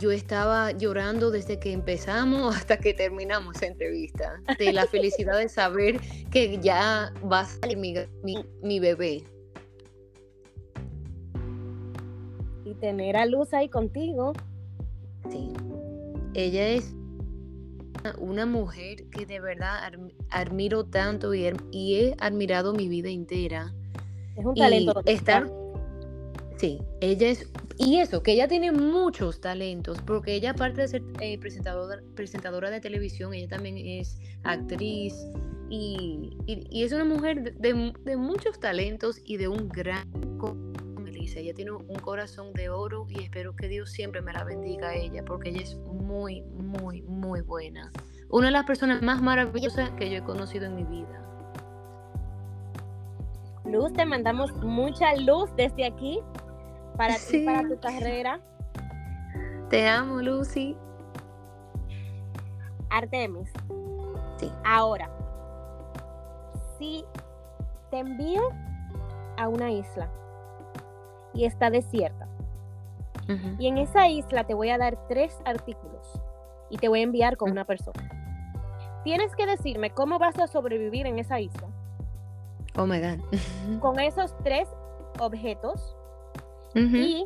yo 0.00 0.10
estaba 0.10 0.72
llorando 0.72 1.30
desde 1.30 1.58
que 1.58 1.72
empezamos 1.72 2.56
hasta 2.56 2.76
que 2.78 2.94
terminamos 2.94 3.60
la 3.60 3.68
entrevista, 3.68 4.40
de 4.58 4.72
la 4.72 4.86
felicidad 4.86 5.38
de 5.38 5.48
saber 5.48 6.00
que 6.30 6.58
ya 6.60 7.12
va 7.30 7.40
a 7.40 7.44
salir 7.44 7.78
mi, 7.78 8.80
bebé. 8.80 9.24
Y 12.64 12.74
tener 12.74 13.16
a 13.16 13.26
Luz 13.26 13.54
ahí 13.54 13.68
contigo. 13.68 14.32
Sí. 15.30 15.52
Ella 16.34 16.68
es 16.68 16.94
una 18.18 18.44
mujer 18.44 19.08
que 19.08 19.24
de 19.24 19.40
verdad 19.40 19.90
admiro 20.30 20.84
tanto 20.84 21.32
y, 21.32 21.46
he 21.46 22.16
admirado 22.20 22.74
mi 22.74 22.88
vida 22.88 23.08
entera. 23.08 23.72
Es 24.36 24.44
un 24.44 24.54
talento. 24.54 25.02
estar, 25.06 25.50
sí, 26.56 26.80
ella 27.00 27.28
es 27.28 27.48
y 27.78 27.98
eso, 27.98 28.22
que 28.22 28.32
ella 28.32 28.48
tiene 28.48 28.72
muchos 28.72 29.40
talentos, 29.40 29.98
porque 30.00 30.34
ella 30.34 30.52
aparte 30.52 30.80
de 30.80 30.88
ser 30.88 31.02
eh, 31.20 31.38
presentadora, 31.38 32.00
presentadora 32.14 32.70
de 32.70 32.80
televisión, 32.80 33.34
ella 33.34 33.48
también 33.48 33.76
es 33.76 34.18
actriz 34.44 35.14
y, 35.68 36.30
es 36.70 36.92
una 36.92 37.04
mujer 37.04 37.54
de, 37.58 37.74
muchos 38.16 38.58
talentos 38.60 39.20
y 39.24 39.36
de 39.36 39.48
un 39.48 39.68
gran 39.68 40.08
Melissa. 41.02 41.40
Ella 41.40 41.52
tiene 41.52 41.72
un 41.72 41.98
corazón 42.00 42.54
de 42.54 42.70
oro 42.70 43.06
y 43.10 43.22
espero 43.22 43.54
que 43.54 43.68
Dios 43.68 43.90
siempre 43.90 44.22
me 44.22 44.32
la 44.32 44.44
bendiga 44.44 44.88
a 44.88 44.94
ella, 44.94 45.22
porque 45.24 45.50
ella 45.50 45.60
es 45.60 45.76
muy, 45.76 46.42
muy, 46.42 47.02
muy 47.02 47.42
buena. 47.42 47.92
Una 48.30 48.46
de 48.46 48.52
las 48.52 48.64
personas 48.64 49.02
más 49.02 49.20
maravillosas 49.20 49.90
que 49.90 50.08
yo 50.08 50.16
he 50.16 50.22
conocido 50.22 50.64
en 50.64 50.76
mi 50.76 50.84
vida. 50.84 51.35
Luz, 53.70 53.92
te 53.92 54.06
mandamos 54.06 54.52
mucha 54.62 55.14
luz 55.16 55.54
desde 55.56 55.84
aquí 55.86 56.20
para 56.96 57.16
ti, 57.16 57.44
para 57.44 57.68
tu 57.68 57.78
carrera. 57.80 58.40
Te 59.68 59.88
amo, 59.88 60.22
Lucy. 60.22 60.76
Artemis. 62.90 63.50
Sí. 64.38 64.50
Ahora, 64.64 65.10
si 66.78 67.04
te 67.90 67.98
envío 67.98 68.42
a 69.36 69.48
una 69.48 69.70
isla 69.70 70.08
y 71.34 71.44
está 71.44 71.70
desierta, 71.70 72.28
y 73.58 73.66
en 73.66 73.78
esa 73.78 74.08
isla 74.08 74.44
te 74.44 74.54
voy 74.54 74.70
a 74.70 74.78
dar 74.78 75.08
tres 75.08 75.36
artículos 75.44 76.22
y 76.70 76.78
te 76.78 76.88
voy 76.88 77.00
a 77.00 77.02
enviar 77.02 77.36
con 77.36 77.50
una 77.50 77.64
persona. 77.64 78.08
Tienes 79.02 79.34
que 79.34 79.46
decirme 79.46 79.90
cómo 79.90 80.20
vas 80.20 80.38
a 80.38 80.46
sobrevivir 80.46 81.06
en 81.06 81.18
esa 81.18 81.40
isla. 81.40 81.68
Oh 82.76 82.86
my 82.86 83.00
God. 83.00 83.20
con 83.80 83.98
esos 83.98 84.34
tres 84.44 84.68
objetos 85.18 85.96
y 86.74 87.24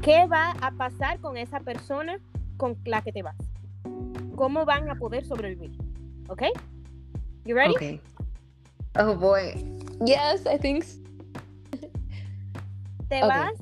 qué 0.00 0.26
va 0.26 0.52
a 0.62 0.70
pasar 0.72 1.20
con 1.20 1.36
esa 1.36 1.60
persona 1.60 2.18
con 2.56 2.76
la 2.84 3.02
que 3.02 3.12
te 3.12 3.22
vas. 3.22 3.36
¿Cómo 4.34 4.64
van 4.64 4.90
a 4.90 4.94
poder 4.94 5.26
sobrevivir? 5.26 5.76
¿Ok? 6.28 6.42
You 7.44 7.54
ready? 7.54 7.74
Okay. 7.74 8.00
Oh 8.98 9.14
boy. 9.14 9.52
Yes, 10.04 10.46
I 10.46 10.58
think 10.58 10.84
so. 10.84 11.00
¿Te 13.08 13.20
vas? 13.20 13.52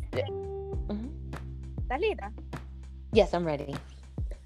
¿Estás 1.78 2.00
lista? 2.00 2.32
Yes, 3.12 3.32
I'm 3.34 3.44
ready. 3.44 3.74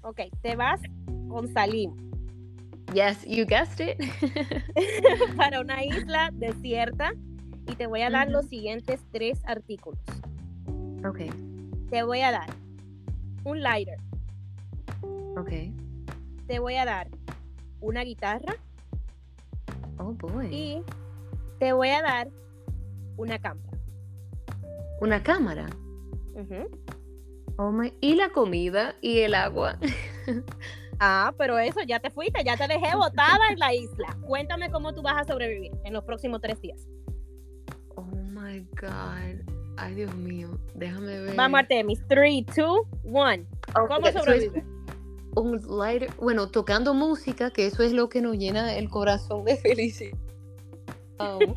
Ok, 0.01 0.21
te 0.41 0.55
vas 0.55 0.81
con 1.29 1.47
Salim. 1.53 2.08
Yes, 2.93 3.23
you 3.25 3.45
guessed 3.45 3.79
it. 3.79 3.97
Para 5.37 5.61
una 5.61 5.83
isla 5.83 6.31
desierta 6.33 7.11
y 7.67 7.75
te 7.75 7.85
voy 7.87 8.01
a 8.01 8.09
dar 8.09 8.29
los 8.31 8.47
siguientes 8.47 9.01
tres 9.11 9.39
artículos. 9.45 9.99
Ok. 11.05 11.19
Te 11.89 12.03
voy 12.03 12.21
a 12.21 12.31
dar 12.31 12.49
un 13.43 13.61
lighter. 13.61 13.97
Ok. 15.37 15.51
te 16.47 16.59
voy 16.59 16.75
a 16.75 16.83
dar 16.85 17.07
una 17.79 18.03
guitarra 18.03 18.55
Oh 19.99 20.11
boy. 20.13 20.47
y 20.53 20.81
te 21.59 21.71
voy 21.73 21.89
a 21.89 22.01
dar 22.01 22.29
una 23.17 23.37
cámara. 23.39 23.77
Una 24.99 25.21
cámara. 25.23 25.69
Ujú. 26.33 26.67
Oh 27.57 27.71
my. 27.71 27.93
Y 28.01 28.15
la 28.15 28.29
comida 28.29 28.95
y 29.01 29.19
el 29.19 29.35
agua. 29.35 29.77
Ah, 30.99 31.33
pero 31.37 31.57
eso 31.57 31.81
ya 31.87 31.99
te 31.99 32.09
fuiste, 32.09 32.43
ya 32.43 32.57
te 32.57 32.67
dejé 32.67 32.95
botada 32.95 33.39
en 33.51 33.59
la 33.59 33.73
isla. 33.73 34.17
Cuéntame 34.21 34.69
cómo 34.69 34.93
tú 34.93 35.01
vas 35.01 35.21
a 35.21 35.23
sobrevivir 35.23 35.71
en 35.85 35.93
los 35.93 36.03
próximos 36.03 36.41
tres 36.41 36.59
días. 36.61 36.87
Oh 37.95 38.03
my 38.03 38.59
god. 38.81 39.45
Ay, 39.77 39.95
Dios 39.95 40.13
mío. 40.15 40.59
Déjame 40.75 41.21
ver. 41.21 41.35
Vamos, 41.35 41.59
Artemis. 41.59 42.05
3, 42.07 42.45
2, 42.53 42.79
1. 43.03 43.45
Oh, 43.75 43.87
¿Cómo 43.87 44.11
sobrevives? 44.11 44.63
un 45.35 45.61
lighter, 45.79 46.11
bueno, 46.17 46.49
tocando 46.49 46.93
música, 46.93 47.51
que 47.51 47.65
eso 47.65 47.83
es 47.83 47.93
lo 47.93 48.09
que 48.09 48.21
nos 48.21 48.37
llena 48.37 48.75
el 48.75 48.89
corazón 48.89 49.45
de 49.45 49.57
felicidad. 49.57 50.17
Um, 51.19 51.53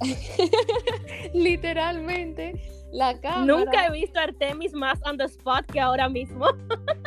literalmente, 1.34 2.60
la 2.92 3.20
cámara. 3.20 3.44
Nunca 3.44 3.86
he 3.86 3.92
visto 3.92 4.18
a 4.18 4.24
Artemis 4.24 4.72
más 4.72 4.98
on 5.04 5.18
the 5.18 5.24
spot 5.24 5.66
que 5.66 5.80
ahora 5.80 6.08
mismo. 6.08 6.46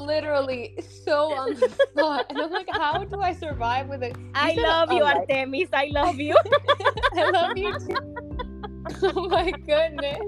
literally 0.00 0.78
so 1.04 1.32
on 1.32 1.54
the 1.54 1.68
spot. 1.68 2.26
And 2.30 2.38
I'm 2.40 2.50
like, 2.50 2.68
how 2.70 3.04
do 3.04 3.20
I 3.20 3.32
survive 3.32 3.88
with 3.88 4.02
it? 4.02 4.16
I 4.34 4.54
love 4.54 4.92
you, 4.92 5.04
Artemis. 5.04 5.68
I 5.72 5.86
love 5.92 6.16
you. 6.16 6.36
I 7.14 7.30
love 7.30 7.56
you 7.56 7.78
too. 7.78 7.94
Oh 9.04 9.28
my 9.28 9.50
goodness. 9.50 10.20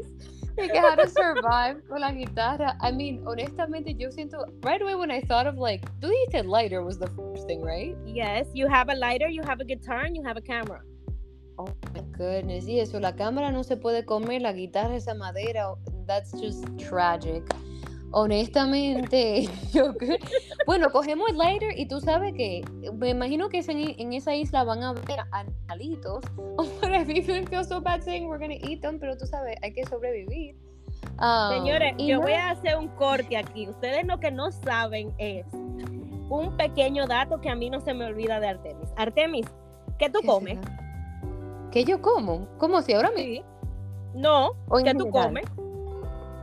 Like 0.57 0.77
how 0.77 0.95
to 0.95 1.09
survive 1.09 1.83
con 1.89 2.01
la 2.01 2.13
guitarra. 2.13 2.77
I 2.81 2.93
mean, 2.93 3.25
honestamente, 3.27 3.95
yo 3.99 4.11
siento 4.11 4.45
right 4.63 4.81
away 4.81 4.95
when 4.95 5.11
I 5.11 5.21
thought 5.23 5.47
of 5.47 5.57
like, 5.59 5.83
tú 6.01 6.09
dijiste 6.09 6.47
lighter 6.47 6.83
was 6.83 6.99
the 6.99 7.09
first 7.09 7.47
thing, 7.49 7.61
right? 7.63 7.97
yes, 8.07 8.47
you 8.55 8.69
have 8.69 8.89
a 8.89 8.95
lighter, 8.95 9.29
you 9.29 9.43
have 9.43 9.61
a 9.61 9.65
guitar, 9.65 10.05
and 10.05 10.17
you 10.17 10.23
have 10.23 10.37
a 10.37 10.41
camera. 10.41 10.81
Oh 11.59 11.67
my 11.93 12.01
goodness. 12.17 12.67
Y 12.67 12.79
eso, 12.79 13.01
la 13.01 13.13
cámara 13.13 13.53
no 13.53 13.63
se 13.63 13.77
puede 13.77 14.05
comer, 14.07 14.43
la 14.43 14.53
guitarra 14.53 14.95
esa 14.95 15.15
madera. 15.15 15.75
That's 16.07 16.31
just 16.33 16.65
tragic. 16.79 17.43
Honestamente, 18.17 19.49
yo 19.73 19.93
bueno, 20.67 20.89
cogemos 20.91 21.29
el 21.31 21.37
lighter 21.37 21.77
y 21.77 21.87
tú 21.87 22.01
sabes 22.01 22.33
que 22.35 22.63
me 22.93 23.11
imagino 23.11 23.49
que 23.49 23.59
en, 23.59 24.01
en 24.01 24.13
esa 24.13 24.37
isla 24.37 24.63
van 24.63 24.85
a 24.85 24.91
haber 24.91 25.19
animalitos. 25.33 26.23
But 26.57 26.93
I 26.93 27.13
even 27.13 27.45
feel 27.49 27.65
so 27.65 27.81
bad 27.81 28.03
saying 28.03 28.29
we're 28.29 28.39
gonna 28.39 28.55
eat 28.71 28.83
them, 28.83 29.01
pero 29.01 29.17
tú 29.17 29.27
sabes, 29.27 29.57
hay 29.63 29.73
que 29.73 29.85
sobrevivir. 29.87 30.55
Um, 31.19 31.55
Señores, 31.55 31.95
yo 31.99 32.21
voy 32.21 32.35
a 32.35 32.51
hacer 32.51 32.77
un 32.77 32.87
corte 32.89 33.37
aquí. 33.37 33.69
Ustedes 33.69 34.07
lo 34.07 34.21
que 34.21 34.31
no 34.31 34.53
saben 34.53 35.13
es 35.19 35.45
un 36.31 36.57
pequeño 36.57 37.09
dato 37.09 37.41
que 37.41 37.51
a 37.51 37.57
mí 37.57 37.69
no 37.69 37.81
se 37.81 37.95
me 37.95 38.05
olvida 38.05 38.39
de 38.39 38.47
Artemis. 38.47 38.91
Artemis, 38.95 39.47
¿qué 39.99 40.09
tú 40.09 40.21
¿qué 40.21 40.27
comes? 40.29 40.59
será? 40.61 41.69
¿Qué 41.73 41.85
yo 41.85 42.01
como? 42.01 42.47
¿Cómo 42.59 42.81
si 42.81 42.93
ahora 42.93 43.11
me 43.11 43.25
Sí. 43.25 43.43
No, 44.15 44.53
¿qué 44.85 44.95
tú 44.95 45.11
comes? 45.11 45.47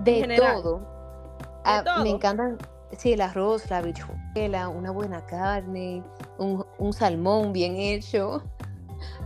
De 0.03 0.35
todo. 0.35 0.90
Ah? 1.63 1.84
Me 2.03 2.10
encantan, 2.10 2.58
sí, 2.98 3.13
el 3.13 3.22
arroz, 3.22 3.70
la 3.70 3.77
habichuela, 3.77 4.70
una 4.70 4.91
buena 4.91 5.25
carne, 5.25 6.03
un, 6.38 6.65
un 6.77 6.94
salmón 6.94 7.53
bien 7.53 7.75
hecho. 7.75 8.44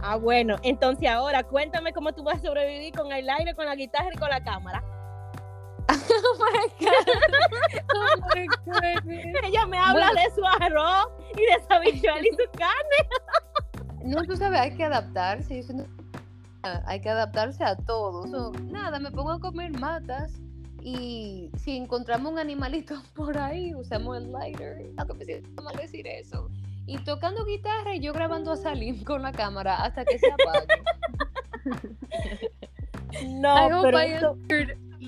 Ah, 0.02 0.16
bueno, 0.18 0.56
entonces 0.64 1.10
ahora 1.10 1.44
cuéntame 1.44 1.92
cómo 1.94 2.14
tú 2.14 2.24
vas 2.24 2.38
a 2.38 2.42
sobrevivir 2.42 2.94
con 2.94 3.12
el 3.12 3.30
aire, 3.30 3.54
con 3.56 3.66
la 3.66 3.76
guitarra 3.76 4.10
y 4.14 4.18
con 4.18 4.30
la 4.30 4.44
cámara. 4.44 4.84
Oh 6.28 6.38
my 6.40 6.86
god. 6.86 7.08
Oh 7.96 8.18
my. 8.34 9.22
Ella 9.44 9.66
me 9.68 9.78
habla 9.78 10.12
Bueno. 10.12 10.22
de 10.22 10.36
su 10.36 10.46
arroz 10.64 11.08
y 11.36 11.42
de 11.42 11.66
su 11.66 11.74
habichuela 11.74 12.20
y 12.22 12.32
su 12.32 12.52
carne. 12.58 13.10
No, 14.04 14.24
tú 14.24 14.36
sabes, 14.36 14.60
hay 14.60 14.76
que 14.76 14.84
adaptarse. 14.84 15.64
Hay 16.86 17.02
que 17.02 17.10
adaptarse 17.10 17.64
a 17.64 17.76
todo. 17.76 18.28
So, 18.28 18.52
nada, 18.66 19.00
me 19.00 19.10
pongo 19.10 19.32
a 19.32 19.40
comer 19.40 19.72
matas. 19.80 20.32
Y 20.88 21.50
si 21.58 21.76
encontramos 21.78 22.32
un 22.32 22.38
animalito 22.38 23.02
por 23.16 23.38
ahí, 23.40 23.74
usamos 23.74 24.18
el 24.18 24.32
lighter. 24.32 24.86
Aunque 24.98 25.14
me 25.16 25.26
siento 25.26 25.64
mal 25.64 25.76
decir 25.76 26.06
eso. 26.06 26.48
Y 26.86 27.00
tocando 27.00 27.44
guitarra 27.44 27.96
y 27.96 28.00
yo 28.02 28.14
grabando 28.14 28.52
a 28.52 28.56
Salim 28.56 29.04
con 29.04 29.24
la 29.24 29.32
cámara 29.32 29.78
hasta 29.84 30.06
que 30.06 30.20
se 30.20 30.28
apague. 30.32 30.68
No, 33.30 33.56
I 33.70 33.72
hope 33.72 33.84
pero 33.84 34.04
I 34.04 34.12
esto- 34.12 34.38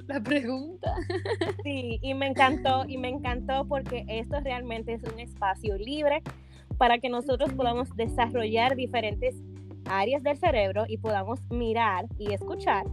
la 0.07 0.21
pregunta. 0.21 0.95
sí, 1.63 1.99
y 2.01 2.13
me 2.13 2.27
encantó, 2.27 2.85
y 2.87 2.97
me 2.97 3.09
encantó 3.09 3.65
porque 3.67 4.05
esto 4.07 4.39
realmente 4.39 4.93
es 4.93 5.03
un 5.03 5.19
espacio 5.19 5.77
libre 5.77 6.23
para 6.77 6.99
que 6.99 7.09
nosotros 7.09 7.51
podamos 7.53 7.93
desarrollar 7.97 8.75
diferentes 8.75 9.35
áreas 9.89 10.23
del 10.23 10.37
cerebro 10.37 10.85
y 10.87 10.97
podamos 10.97 11.41
mirar 11.49 12.05
y 12.17 12.31
escuchar 12.33 12.85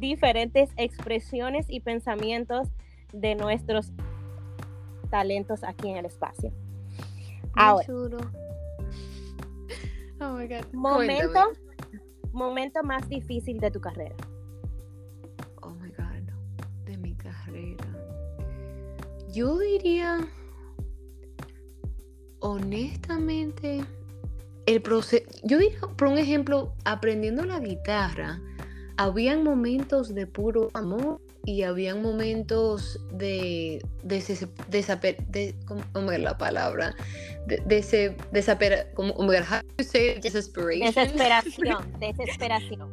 diferentes 0.00 0.70
expresiones 0.76 1.66
y 1.68 1.80
pensamientos 1.80 2.68
de 3.12 3.34
nuestros 3.34 3.92
talentos 5.10 5.62
aquí 5.62 5.90
en 5.90 5.98
el 5.98 6.06
espacio. 6.06 6.52
Ahora, 7.54 7.86
Oh 10.22 10.32
my 10.36 10.46
god. 10.46 10.72
momento, 10.72 11.32
Cuéntame. 11.32 12.00
momento 12.32 12.82
más 12.82 13.08
difícil 13.08 13.58
de 13.58 13.70
tu 13.70 13.80
carrera. 13.80 14.14
Oh 15.62 15.70
my 15.70 15.90
god. 15.90 16.30
De 16.84 16.96
mi 16.96 17.14
carrera. 17.14 17.86
Yo 19.32 19.58
diría. 19.58 20.28
Honestamente. 22.40 23.84
El 24.66 24.82
proceso. 24.82 25.24
Yo 25.42 25.58
diría, 25.58 25.80
por 25.96 26.08
un 26.08 26.18
ejemplo, 26.18 26.72
aprendiendo 26.84 27.44
la 27.44 27.58
guitarra. 27.58 28.40
Habían 29.00 29.42
momentos 29.44 30.14
de 30.14 30.26
puro 30.26 30.68
amor 30.74 31.22
y 31.46 31.62
habían 31.62 32.02
momentos 32.02 33.00
de, 33.14 33.80
de, 34.02 34.18
desape- 34.18 35.26
de- 35.28 35.54
¿cómo 35.64 35.82
cómo 35.94 36.12
es 36.12 36.20
la 36.20 36.36
palabra? 36.36 36.94
De, 37.46 37.62
de. 37.64 37.80
Desesperación, 40.84 41.94
desesperación. 41.98 42.88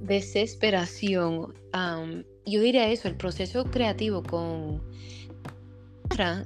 desesperación. 0.00 1.54
am, 1.70 2.24
yo 2.44 2.60
diría 2.60 2.88
eso, 2.90 3.06
el 3.06 3.14
proceso 3.14 3.66
creativo 3.66 4.24
con 4.24 4.82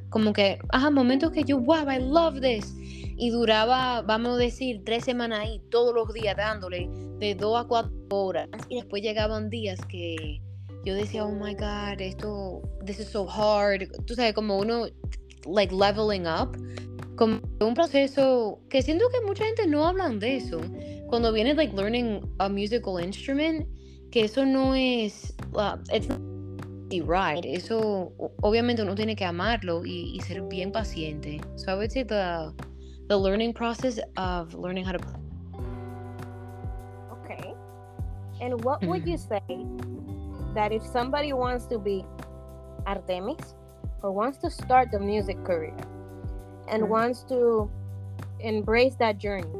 como 0.08 0.32
que, 0.32 0.58
ajá, 0.70 0.90
momentos 0.90 1.30
que 1.32 1.44
yo, 1.44 1.58
wow, 1.58 1.90
I 1.90 1.98
love 1.98 2.40
this. 2.40 2.74
Y 3.16 3.30
duraba, 3.30 4.02
vamos 4.02 4.34
a 4.34 4.36
decir, 4.36 4.82
tres 4.84 5.04
semanas 5.04 5.40
ahí, 5.40 5.60
todos 5.70 5.94
los 5.94 6.12
días 6.14 6.36
dándole, 6.36 6.88
de 7.18 7.34
dos 7.34 7.60
a 7.60 7.66
cuatro 7.66 7.92
horas. 8.10 8.48
Y 8.68 8.76
después 8.76 9.02
llegaban 9.02 9.50
días 9.50 9.78
que 9.88 10.40
yo 10.84 10.94
decía, 10.94 11.24
oh 11.24 11.32
my 11.32 11.54
God, 11.54 12.00
esto, 12.00 12.62
this 12.86 12.98
is 12.98 13.08
so 13.08 13.28
hard. 13.28 13.88
Tú 14.06 14.14
sabes, 14.14 14.32
como 14.32 14.58
uno, 14.58 14.86
like, 15.46 15.74
leveling 15.74 16.26
up. 16.26 16.56
Como 17.16 17.40
un 17.60 17.74
proceso 17.74 18.60
que 18.70 18.80
siento 18.80 19.04
que 19.10 19.20
mucha 19.26 19.44
gente 19.44 19.66
no 19.66 19.86
hablan 19.86 20.18
de 20.18 20.36
eso 20.36 20.58
cuando 21.10 21.32
viene 21.32 21.54
like 21.54 21.74
learning 21.76 22.22
a 22.38 22.48
musical 22.48 22.98
instrument, 22.98 23.66
que 24.10 24.24
eso 24.24 24.46
no 24.46 24.74
es, 24.74 25.34
uh, 25.54 25.76
it's 25.92 26.08
easy, 26.90 27.00
right? 27.00 27.44
Eso 27.44 28.12
obviamente 28.42 28.82
uno 28.82 28.94
tiene 28.94 29.14
que 29.16 29.24
amarlo 29.24 29.84
y, 29.84 30.12
y 30.14 30.20
ser 30.20 30.42
bien 30.42 30.72
paciente. 30.72 31.40
So 31.56 31.72
I 31.72 31.76
would 31.76 31.90
say 31.90 32.02
the 32.04 32.52
the 33.08 33.16
learning 33.18 33.52
process 33.54 33.98
of 34.16 34.54
learning 34.54 34.84
how 34.84 34.92
to 34.92 34.98
play. 34.98 35.20
Okay. 37.24 37.54
And 38.40 38.62
what 38.64 38.82
would 38.86 39.06
you 39.06 39.16
say 39.18 39.40
that 40.54 40.72
if 40.72 40.82
somebody 40.84 41.32
wants 41.32 41.66
to 41.66 41.78
be 41.78 42.04
Artemis 42.86 43.54
or 44.02 44.12
wants 44.12 44.38
to 44.38 44.50
start 44.50 44.90
the 44.90 44.98
music 44.98 45.42
career 45.44 45.74
and 46.68 46.84
Mhm. 46.84 46.88
wants 46.88 47.24
to 47.24 47.68
embrace 48.40 48.94
that 48.96 49.18
journey, 49.18 49.50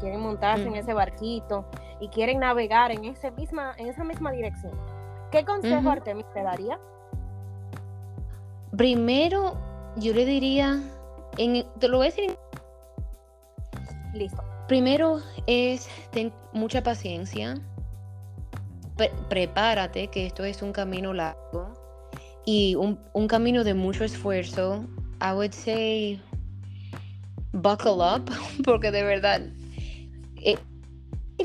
quieren 0.00 0.20
montarse 0.20 0.64
en 0.66 0.72
Ujú. 0.72 0.80
ese 0.80 0.94
barquito 0.94 1.64
y 2.00 2.08
quieren 2.08 2.40
navegar 2.40 2.90
en 2.90 3.04
esa 3.04 3.30
misma, 3.30 3.74
en 3.78 3.86
esa 3.88 4.02
misma 4.02 4.32
dirección, 4.32 4.72
¿qué 5.34 5.44
consejo 5.44 5.80
Ujú. 5.80 5.90
Artemis 5.90 6.26
te 6.32 6.42
daría? 6.42 6.78
Primero, 8.76 9.56
yo 9.96 10.12
le 10.14 10.24
diría, 10.24 10.80
en, 11.38 11.64
te 11.78 11.88
lo 11.88 11.98
voy 11.98 12.06
a 12.06 12.10
decir 12.10 12.30
en 14.12 14.18
Listo. 14.18 14.42
Primero 14.68 15.20
es 15.46 15.88
ten 16.12 16.32
mucha 16.52 16.82
paciencia. 16.82 17.60
Pre- 18.96 19.12
prepárate 19.28 20.06
que 20.06 20.26
esto 20.26 20.44
es 20.44 20.62
un 20.62 20.72
camino 20.72 21.12
largo 21.12 21.74
y 22.46 22.76
un, 22.76 22.98
un 23.12 23.26
camino 23.26 23.64
de 23.64 23.74
mucho 23.74 24.04
esfuerzo. 24.04 24.84
I 25.20 25.32
would 25.34 25.52
say 25.52 26.22
buckle 27.52 28.00
up 28.00 28.30
porque 28.64 28.90
de 28.90 29.02
verdad 29.02 29.42
eh, 30.36 30.58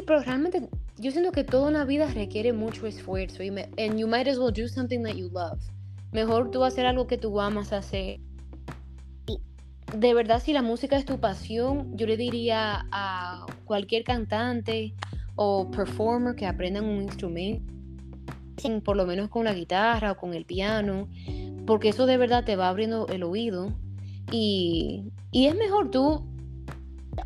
pero 0.05 0.21
realmente 0.21 0.67
yo 0.99 1.11
siento 1.11 1.31
que 1.31 1.45
toda 1.45 1.69
una 1.69 1.85
vida 1.85 2.07
requiere 2.07 2.51
mucho 2.51 2.85
esfuerzo 2.85 3.41
y 3.41 3.51
me, 3.51 3.69
and 3.77 3.97
you 3.97 4.05
might 4.05 4.27
as 4.27 4.37
well 4.37 4.51
do 4.51 4.67
something 4.67 5.01
that 5.03 5.15
you 5.15 5.29
love. 5.29 5.59
Mejor 6.11 6.51
tú 6.51 6.63
hacer 6.65 6.85
algo 6.85 7.07
que 7.07 7.17
tú 7.17 7.39
amas 7.39 7.71
hacer. 7.71 8.19
Y 9.25 9.39
de 9.95 10.13
verdad, 10.13 10.41
si 10.43 10.51
la 10.51 10.61
música 10.61 10.97
es 10.97 11.05
tu 11.05 11.19
pasión, 11.19 11.95
yo 11.95 12.05
le 12.05 12.17
diría 12.17 12.85
a 12.91 13.45
cualquier 13.63 14.03
cantante 14.03 14.93
o 15.35 15.71
performer 15.71 16.35
que 16.35 16.45
aprendan 16.45 16.83
un 16.83 17.03
instrumento, 17.03 17.71
por 18.83 18.97
lo 18.97 19.05
menos 19.05 19.29
con 19.29 19.45
la 19.45 19.53
guitarra 19.53 20.11
o 20.11 20.17
con 20.17 20.33
el 20.33 20.43
piano, 20.43 21.07
porque 21.65 21.89
eso 21.89 22.07
de 22.07 22.17
verdad 22.17 22.43
te 22.43 22.57
va 22.57 22.67
abriendo 22.67 23.07
el 23.07 23.23
oído 23.23 23.71
y, 24.33 25.13
y 25.31 25.45
es 25.47 25.55
mejor 25.55 25.91
tú, 25.91 26.25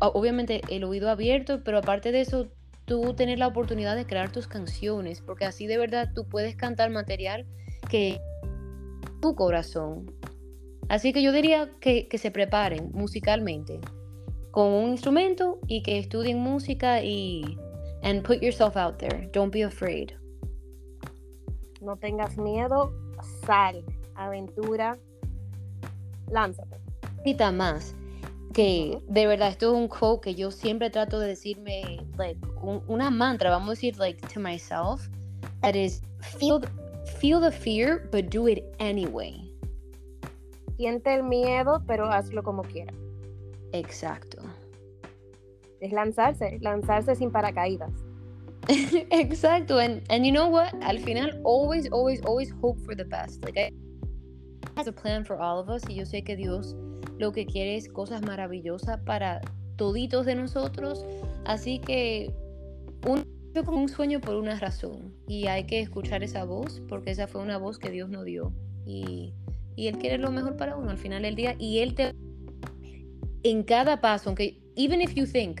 obviamente 0.00 0.60
el 0.68 0.84
oído 0.84 1.10
abierto, 1.10 1.64
pero 1.64 1.78
aparte 1.78 2.12
de 2.12 2.20
eso, 2.20 2.50
tú 2.84 3.14
tener 3.14 3.38
la 3.38 3.46
oportunidad 3.46 3.96
de 3.96 4.06
crear 4.06 4.30
tus 4.30 4.46
canciones, 4.46 5.20
porque 5.20 5.44
así 5.44 5.66
de 5.66 5.78
verdad 5.78 6.10
tú 6.14 6.26
puedes 6.28 6.56
cantar 6.56 6.90
material 6.90 7.46
que 7.88 8.20
tu 9.20 9.34
corazón. 9.34 10.10
Así 10.88 11.12
que 11.12 11.22
yo 11.22 11.32
diría 11.32 11.70
que, 11.80 12.08
se 12.18 12.30
preparen 12.30 12.90
musicalmente 12.92 13.80
con 14.50 14.72
un 14.72 14.90
instrumento 14.90 15.58
y 15.66 15.82
que 15.82 15.98
estudien 15.98 16.38
música 16.38 17.02
y 17.02 17.58
and 18.02 18.22
put 18.22 18.42
yourself 18.42 18.76
out 18.76 18.98
there. 18.98 19.28
Don't 19.32 19.52
be 19.52 19.62
afraid. 19.62 20.12
No 21.80 21.96
tengas 21.96 22.36
miedo, 22.36 22.92
sal, 23.46 23.82
aventura, 24.14 24.98
lánzate. 26.30 26.78
Y 27.24 27.34
más 27.52 27.94
que 28.54 29.02
de 29.08 29.26
verdad 29.26 29.48
esto 29.48 29.74
es 29.74 29.82
un 29.82 29.88
quote 29.88 30.22
que 30.22 30.34
yo 30.34 30.50
siempre 30.50 30.88
trato 30.88 31.18
de 31.18 31.26
decirme 31.28 32.00
like 32.16 32.40
una 32.86 33.10
mantra, 33.10 33.50
vamos 33.50 33.68
a 33.68 33.72
decir 33.72 33.98
like 33.98 34.26
to 34.28 34.40
myself 34.40 35.08
that 35.60 35.74
is 35.74 36.00
feel 36.38 36.60
feel 37.18 37.40
the 37.40 37.50
fear 37.50 38.08
but 38.10 38.30
do 38.30 38.48
it 38.48 38.64
anyway. 38.78 39.50
Siente 40.76 41.14
el 41.14 41.24
miedo, 41.24 41.82
pero 41.86 42.10
hazlo 42.10 42.42
como 42.42 42.62
quieras. 42.62 42.96
Exacto. 43.72 44.38
Es 45.80 45.92
lanzarse, 45.92 46.58
lanzarse 46.60 47.14
sin 47.14 47.30
paracaídas. 47.30 47.92
Exacto, 49.10 49.78
and 49.78 50.02
and 50.10 50.24
you 50.24 50.32
know 50.32 50.48
what? 50.48 50.72
Al 50.82 50.98
final, 50.98 51.30
always, 51.44 51.88
always, 51.92 52.20
always 52.22 52.50
hope 52.62 52.80
for 52.84 52.94
the 52.94 53.04
best. 53.04 53.44
Like 53.44 53.58
I 53.58 53.70
has 54.76 54.86
a 54.86 54.92
plan 54.92 55.24
for 55.24 55.36
all 55.36 55.58
of 55.58 55.68
us, 55.68 55.82
y 55.88 55.94
yo 55.96 56.04
sé 56.04 56.24
que 56.24 56.36
Dios 56.36 56.74
lo 57.18 57.32
que 57.32 57.46
quiere 57.46 57.76
es 57.76 57.88
cosas 57.88 58.22
maravillosas 58.22 59.00
para 59.00 59.40
toditos 59.76 60.26
de 60.26 60.34
nosotros, 60.34 61.04
así 61.44 61.78
que 61.78 62.32
un 63.06 63.34
como 63.62 63.80
un 63.80 63.88
sueño 63.88 64.20
por 64.20 64.34
una 64.34 64.58
razón 64.58 65.14
y 65.28 65.46
hay 65.46 65.64
que 65.64 65.78
escuchar 65.78 66.24
esa 66.24 66.42
voz 66.42 66.82
porque 66.88 67.12
esa 67.12 67.28
fue 67.28 67.40
una 67.40 67.56
voz 67.56 67.78
que 67.78 67.92
Dios 67.92 68.10
nos 68.10 68.24
dio 68.24 68.52
y 68.84 69.32
y 69.76 69.88
Él 69.88 69.98
quiere 69.98 70.18
lo 70.18 70.30
mejor 70.30 70.56
para 70.56 70.76
uno 70.76 70.90
al 70.90 70.98
final 70.98 71.22
del 71.22 71.36
día 71.36 71.54
y 71.58 71.78
Él 71.78 71.94
te 71.94 72.12
en 73.44 73.62
cada 73.62 74.00
paso, 74.00 74.30
aunque 74.30 74.58
even 74.74 75.00
if 75.00 75.14
you 75.14 75.26
think 75.26 75.60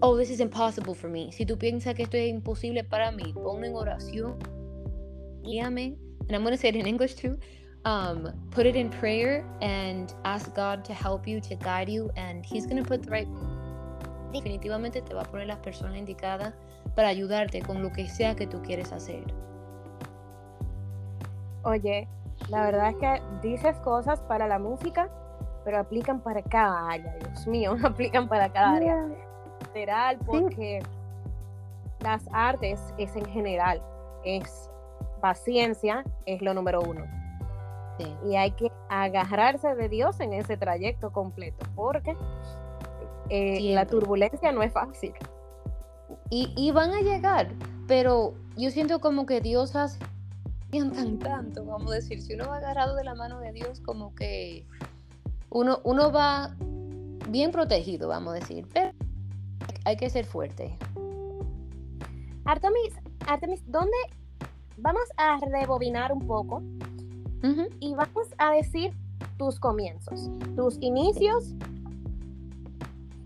oh 0.00 0.18
this 0.18 0.30
is 0.30 0.40
impossible 0.40 0.94
for 0.94 1.08
me, 1.08 1.30
si 1.30 1.46
tú 1.46 1.56
piensas 1.56 1.94
que 1.94 2.02
esto 2.02 2.16
es 2.16 2.28
imposible 2.28 2.82
para 2.82 3.12
mí, 3.12 3.32
ponme 3.32 3.68
en 3.68 3.76
oración, 3.76 4.36
guíame, 5.42 5.96
and 6.22 6.32
I'm 6.32 6.42
going 6.42 6.52
to 6.52 6.58
say 6.58 6.70
it 6.70 6.76
in 6.76 6.86
English 6.86 7.14
too, 7.14 7.38
um, 7.84 8.32
put 8.50 8.66
it 8.66 8.76
in 8.76 8.90
prayer 8.90 9.44
and 9.60 10.12
ask 10.24 10.54
God 10.54 10.84
to 10.84 10.94
help 10.94 11.26
you, 11.26 11.40
to 11.40 11.54
guide 11.56 11.88
you, 11.88 12.10
and 12.16 12.44
He's 12.44 12.66
going 12.66 12.82
to 12.82 12.88
put 12.88 13.02
the 13.02 13.10
right 13.10 13.28
definitivamente 14.32 15.02
te 15.02 15.14
va 15.14 15.22
a 15.22 15.24
poner 15.24 15.46
las 15.46 15.58
personas 15.58 15.96
indicadas 15.96 16.54
para 16.96 17.08
ayudarte 17.08 17.62
con 17.62 17.82
lo 17.82 17.92
que 17.92 18.08
sea 18.08 18.34
que 18.34 18.46
tú 18.46 18.60
quieres 18.62 18.92
hacer. 18.92 19.22
Oye, 21.64 22.08
la 22.48 22.64
verdad 22.64 22.88
es 22.90 22.96
que 22.96 23.22
dices 23.42 23.76
cosas 23.80 24.20
para 24.22 24.48
la 24.48 24.58
música, 24.58 25.08
pero 25.64 25.78
aplican 25.78 26.20
para 26.20 26.42
cada 26.42 26.90
área, 26.90 27.14
Dios 27.18 27.46
mío, 27.46 27.76
aplican 27.84 28.28
para 28.28 28.50
cada 28.52 28.76
área. 28.76 29.08
Literal, 29.74 30.18
porque 30.26 30.82
las 32.00 32.24
artes 32.32 32.80
es 32.98 33.14
en 33.14 33.24
general, 33.26 33.80
es 34.24 34.68
paciencia, 35.20 36.04
es 36.26 36.42
lo 36.42 36.52
número 36.52 36.80
uno. 36.80 37.21
Y 38.24 38.36
hay 38.36 38.52
que 38.52 38.70
agarrarse 38.88 39.74
de 39.74 39.88
Dios 39.88 40.20
en 40.20 40.32
ese 40.32 40.56
trayecto 40.56 41.12
completo, 41.12 41.66
porque 41.74 42.16
eh, 43.28 43.72
la 43.74 43.86
turbulencia 43.86 44.52
no 44.52 44.62
es 44.62 44.72
fácil. 44.72 45.12
Y, 46.30 46.52
y, 46.56 46.70
van 46.70 46.92
a 46.92 47.00
llegar, 47.00 47.48
pero 47.86 48.34
yo 48.56 48.70
siento 48.70 49.00
como 49.00 49.26
que 49.26 49.40
Dios 49.40 49.76
hace 49.76 49.98
tan 50.70 51.18
tanto, 51.18 51.64
vamos 51.66 51.92
a 51.92 51.96
decir, 51.96 52.22
si 52.22 52.34
uno 52.34 52.46
va 52.48 52.56
agarrado 52.56 52.96
de 52.96 53.04
la 53.04 53.14
mano 53.14 53.40
de 53.40 53.52
Dios, 53.52 53.80
como 53.80 54.14
que 54.14 54.66
uno, 55.50 55.80
uno 55.84 56.10
va 56.10 56.56
bien 57.28 57.50
protegido, 57.50 58.08
vamos 58.08 58.32
a 58.32 58.34
decir, 58.36 58.66
pero 58.72 58.92
hay 59.84 59.96
que 59.96 60.08
ser 60.08 60.24
fuerte. 60.24 60.76
Artemis, 62.46 62.94
Artemis, 63.26 63.62
¿dónde 63.66 63.96
vamos 64.78 65.04
a 65.16 65.38
rebobinar 65.50 66.12
un 66.12 66.26
poco 66.26 66.62
y 67.80 67.94
vamos 67.94 68.28
a 68.38 68.52
decir 68.52 68.92
tus 69.36 69.58
comienzos, 69.58 70.30
tus 70.54 70.78
inicios? 70.80 71.54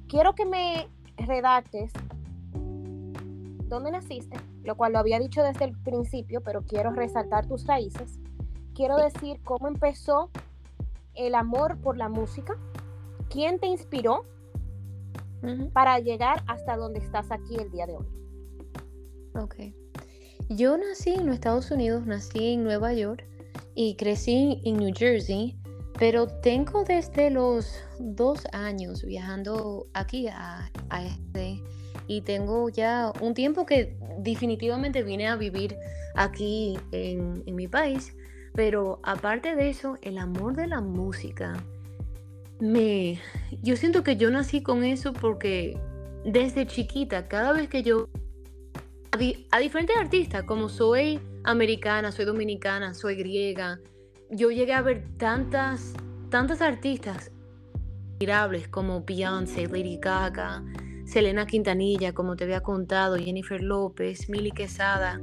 Quiero 0.08 0.34
que 0.34 0.46
me 0.46 0.88
redactes 1.16 1.92
dónde 3.68 3.90
naciste, 3.90 4.36
lo 4.64 4.76
cual 4.76 4.92
lo 4.92 4.98
había 4.98 5.18
dicho 5.18 5.42
desde 5.42 5.66
el 5.66 5.76
principio, 5.82 6.40
pero 6.40 6.62
quiero 6.62 6.90
resaltar 6.90 7.46
tus 7.46 7.66
raíces. 7.66 8.18
Quiero 8.74 8.96
decir 8.96 9.40
cómo 9.44 9.68
empezó 9.68 10.30
el 11.14 11.34
amor 11.34 11.78
por 11.78 11.96
la 11.96 12.08
música, 12.08 12.56
quién 13.28 13.58
te 13.58 13.66
inspiró 13.66 14.24
para 15.72 15.98
llegar 16.00 16.42
hasta 16.46 16.76
donde 16.76 16.98
estás 16.98 17.30
aquí 17.30 17.56
el 17.56 17.70
día 17.70 17.86
de 17.86 17.96
hoy. 17.96 18.06
Ok. 19.34 19.54
Yo 20.48 20.76
nací 20.76 21.10
en 21.10 21.26
los 21.26 21.34
Estados 21.34 21.70
Unidos, 21.70 22.06
nací 22.06 22.54
en 22.54 22.64
Nueva 22.64 22.92
York 22.92 23.24
y 23.76 23.94
crecí 23.94 24.60
en 24.64 24.78
New 24.78 24.92
Jersey, 24.92 25.56
pero 25.98 26.26
tengo 26.26 26.82
desde 26.82 27.30
los 27.30 27.72
dos 28.00 28.44
años 28.52 29.04
viajando 29.04 29.86
aquí 29.94 30.26
a, 30.26 30.72
a 30.90 31.04
este 31.06 31.62
y 32.08 32.20
tengo 32.22 32.68
ya 32.68 33.12
un 33.20 33.34
tiempo 33.34 33.66
que 33.66 33.96
definitivamente 34.18 35.02
vine 35.02 35.28
a 35.28 35.36
vivir 35.36 35.76
aquí 36.14 36.78
en, 36.92 37.44
mi 37.54 37.68
país, 37.68 38.14
pero 38.54 39.00
aparte 39.02 39.54
de 39.54 39.70
eso, 39.70 39.98
el 40.02 40.18
amor 40.18 40.56
de 40.56 40.66
la 40.66 40.80
música, 40.80 41.54
me, 42.60 43.20
yo 43.62 43.76
siento 43.76 44.02
que 44.02 44.16
yo 44.16 44.30
nací 44.30 44.62
con 44.62 44.82
eso 44.84 45.12
porque 45.12 45.78
desde 46.24 46.66
chiquita, 46.66 47.28
cada 47.28 47.52
vez 47.52 47.68
que 47.68 47.82
yo, 47.82 48.08
a, 49.12 49.58
diferentes 49.58 49.96
artistas, 49.96 50.44
como 50.44 50.68
soy 50.68 51.20
americana, 51.46 52.12
soy 52.12 52.24
dominicana, 52.24 52.92
soy 52.92 53.16
griega, 53.16 53.80
yo 54.30 54.50
llegué 54.50 54.72
a 54.72 54.82
ver 54.82 55.04
tantas, 55.16 55.94
tantas 56.28 56.60
artistas 56.60 57.30
admirables 58.14 58.68
como 58.68 59.04
Beyoncé, 59.04 59.66
Lady 59.66 59.98
Gaga, 59.98 60.64
Selena 61.04 61.46
Quintanilla, 61.46 62.12
como 62.12 62.34
te 62.34 62.44
había 62.44 62.62
contado, 62.62 63.16
Jennifer 63.16 63.62
López, 63.62 64.28
Milly 64.28 64.50
Quesada. 64.50 65.20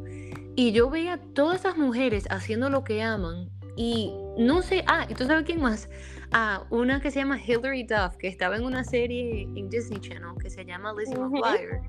Y 0.55 0.71
yo 0.71 0.89
veía 0.89 1.19
todas 1.33 1.61
esas 1.61 1.77
mujeres 1.77 2.25
haciendo 2.29 2.69
lo 2.69 2.83
que 2.83 3.01
aman. 3.01 3.49
Y 3.75 4.13
no 4.37 4.61
sé, 4.61 4.83
ah, 4.87 5.05
¿y 5.09 5.15
tú 5.15 5.25
sabes 5.25 5.45
quién 5.45 5.59
más? 5.59 5.89
Ah, 6.31 6.65
una 6.69 7.01
que 7.01 7.11
se 7.11 7.19
llama 7.19 7.39
Hilary 7.39 7.83
Duff, 7.83 8.15
que 8.17 8.27
estaba 8.27 8.55
en 8.55 8.63
una 8.63 8.83
serie 8.83 9.43
en 9.55 9.69
Disney 9.69 9.99
Channel 9.99 10.35
que 10.39 10.49
se 10.49 10.63
llama 10.63 10.93
Lizzie 10.93 11.17
McGuire. 11.17 11.81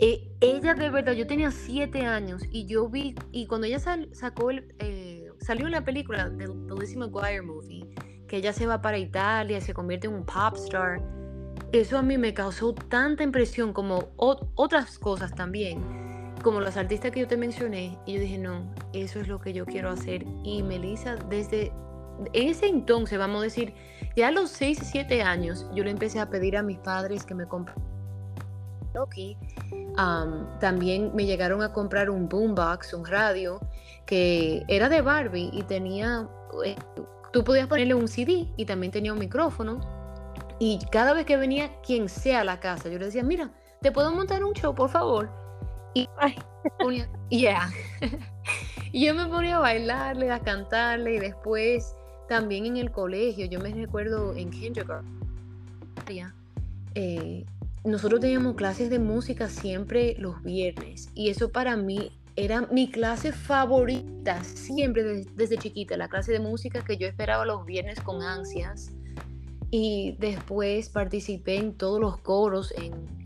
Eh, 0.00 0.30
ella 0.40 0.74
de 0.74 0.90
verdad, 0.90 1.12
yo 1.12 1.26
tenía 1.26 1.50
siete 1.50 2.06
años 2.06 2.42
y 2.50 2.66
yo 2.66 2.88
vi, 2.88 3.14
y 3.32 3.46
cuando 3.46 3.66
ella 3.66 3.80
sacó 4.12 4.50
eh, 4.50 5.28
salió 5.40 5.66
en 5.66 5.72
la 5.72 5.84
película 5.84 6.28
de 6.28 6.48
Lizzie 6.78 6.96
McGuire 6.96 7.42
movie, 7.42 7.84
que 8.28 8.36
ella 8.36 8.52
se 8.52 8.66
va 8.66 8.80
para 8.80 8.98
Italia, 8.98 9.60
se 9.60 9.74
convierte 9.74 10.06
en 10.06 10.14
un 10.14 10.24
pop 10.24 10.54
star 10.56 11.00
eso 11.72 11.98
a 11.98 12.02
mí 12.02 12.16
me 12.16 12.32
causó 12.32 12.72
tanta 12.72 13.22
impresión 13.22 13.74
como 13.74 14.08
otras 14.16 14.98
cosas 14.98 15.34
también, 15.34 15.82
como 16.42 16.60
los 16.60 16.78
artistas 16.78 17.10
que 17.10 17.20
yo 17.20 17.28
te 17.28 17.36
mencioné. 17.36 17.98
Y 18.06 18.14
yo 18.14 18.20
dije, 18.20 18.38
no, 18.38 18.72
eso 18.94 19.20
es 19.20 19.28
lo 19.28 19.38
que 19.38 19.52
yo 19.52 19.66
quiero 19.66 19.90
hacer. 19.90 20.24
Y 20.44 20.62
Melissa, 20.62 21.16
desde 21.16 21.70
ese 22.32 22.68
entonces, 22.68 23.18
vamos 23.18 23.40
a 23.40 23.44
decir, 23.44 23.74
ya 24.16 24.28
a 24.28 24.30
los 24.30 24.50
6, 24.50 24.78
7 24.82 25.20
años, 25.22 25.66
yo 25.74 25.84
le 25.84 25.90
empecé 25.90 26.20
a 26.20 26.30
pedir 26.30 26.56
a 26.56 26.62
mis 26.62 26.78
padres 26.78 27.26
que 27.26 27.34
me 27.34 27.46
compraran. 27.46 27.97
Um, 29.98 30.58
también 30.60 31.14
me 31.14 31.26
llegaron 31.26 31.62
a 31.62 31.72
comprar 31.72 32.10
un 32.10 32.28
boombox, 32.28 32.94
un 32.94 33.04
radio, 33.04 33.60
que 34.06 34.64
era 34.68 34.88
de 34.88 35.02
Barbie 35.02 35.50
y 35.52 35.62
tenía, 35.62 36.28
eh, 36.64 36.76
tú 37.32 37.44
podías 37.44 37.66
ponerle 37.66 37.94
un 37.94 38.08
CD 38.08 38.48
y 38.56 38.64
también 38.64 38.92
tenía 38.92 39.12
un 39.12 39.18
micrófono 39.18 39.80
y 40.58 40.78
cada 40.90 41.14
vez 41.14 41.26
que 41.26 41.36
venía 41.36 41.70
quien 41.82 42.08
sea 42.08 42.40
a 42.40 42.44
la 42.44 42.58
casa, 42.58 42.88
yo 42.88 42.98
le 42.98 43.06
decía, 43.06 43.22
mira, 43.22 43.52
¿te 43.80 43.92
puedo 43.92 44.12
montar 44.12 44.42
un 44.44 44.54
show, 44.54 44.74
por 44.74 44.90
favor? 44.90 45.30
Y 45.94 46.08
yeah. 47.30 47.70
y 48.92 49.06
yo 49.06 49.14
me 49.14 49.26
ponía 49.26 49.56
a 49.56 49.60
bailarle, 49.60 50.30
a 50.30 50.40
cantarle 50.40 51.14
y 51.14 51.18
después 51.18 51.94
también 52.28 52.66
en 52.66 52.76
el 52.76 52.90
colegio, 52.90 53.46
yo 53.46 53.60
me 53.60 53.70
recuerdo 53.70 54.34
en 54.34 54.50
kindergarten, 54.50 55.18
eh, 56.94 57.44
nosotros 57.84 58.20
teníamos 58.20 58.56
clases 58.56 58.90
de 58.90 58.98
música 58.98 59.48
siempre 59.48 60.16
los 60.18 60.42
viernes 60.42 61.10
y 61.14 61.28
eso 61.30 61.50
para 61.50 61.76
mí 61.76 62.12
era 62.36 62.62
mi 62.70 62.90
clase 62.90 63.32
favorita 63.32 64.42
siempre 64.44 65.24
desde, 65.34 65.58
chiquita, 65.58 65.96
la 65.96 66.08
clase 66.08 66.32
de 66.32 66.40
música 66.40 66.84
que 66.84 66.96
yo 66.96 67.06
esperaba 67.06 67.44
los 67.44 67.66
viernes 67.66 68.00
con 68.00 68.22
ansias 68.22 68.92
y 69.70 70.16
después 70.18 70.88
participé 70.88 71.56
en 71.56 71.74
todos 71.74 72.00
los 72.00 72.18
coros 72.18 72.72
en, 72.76 73.18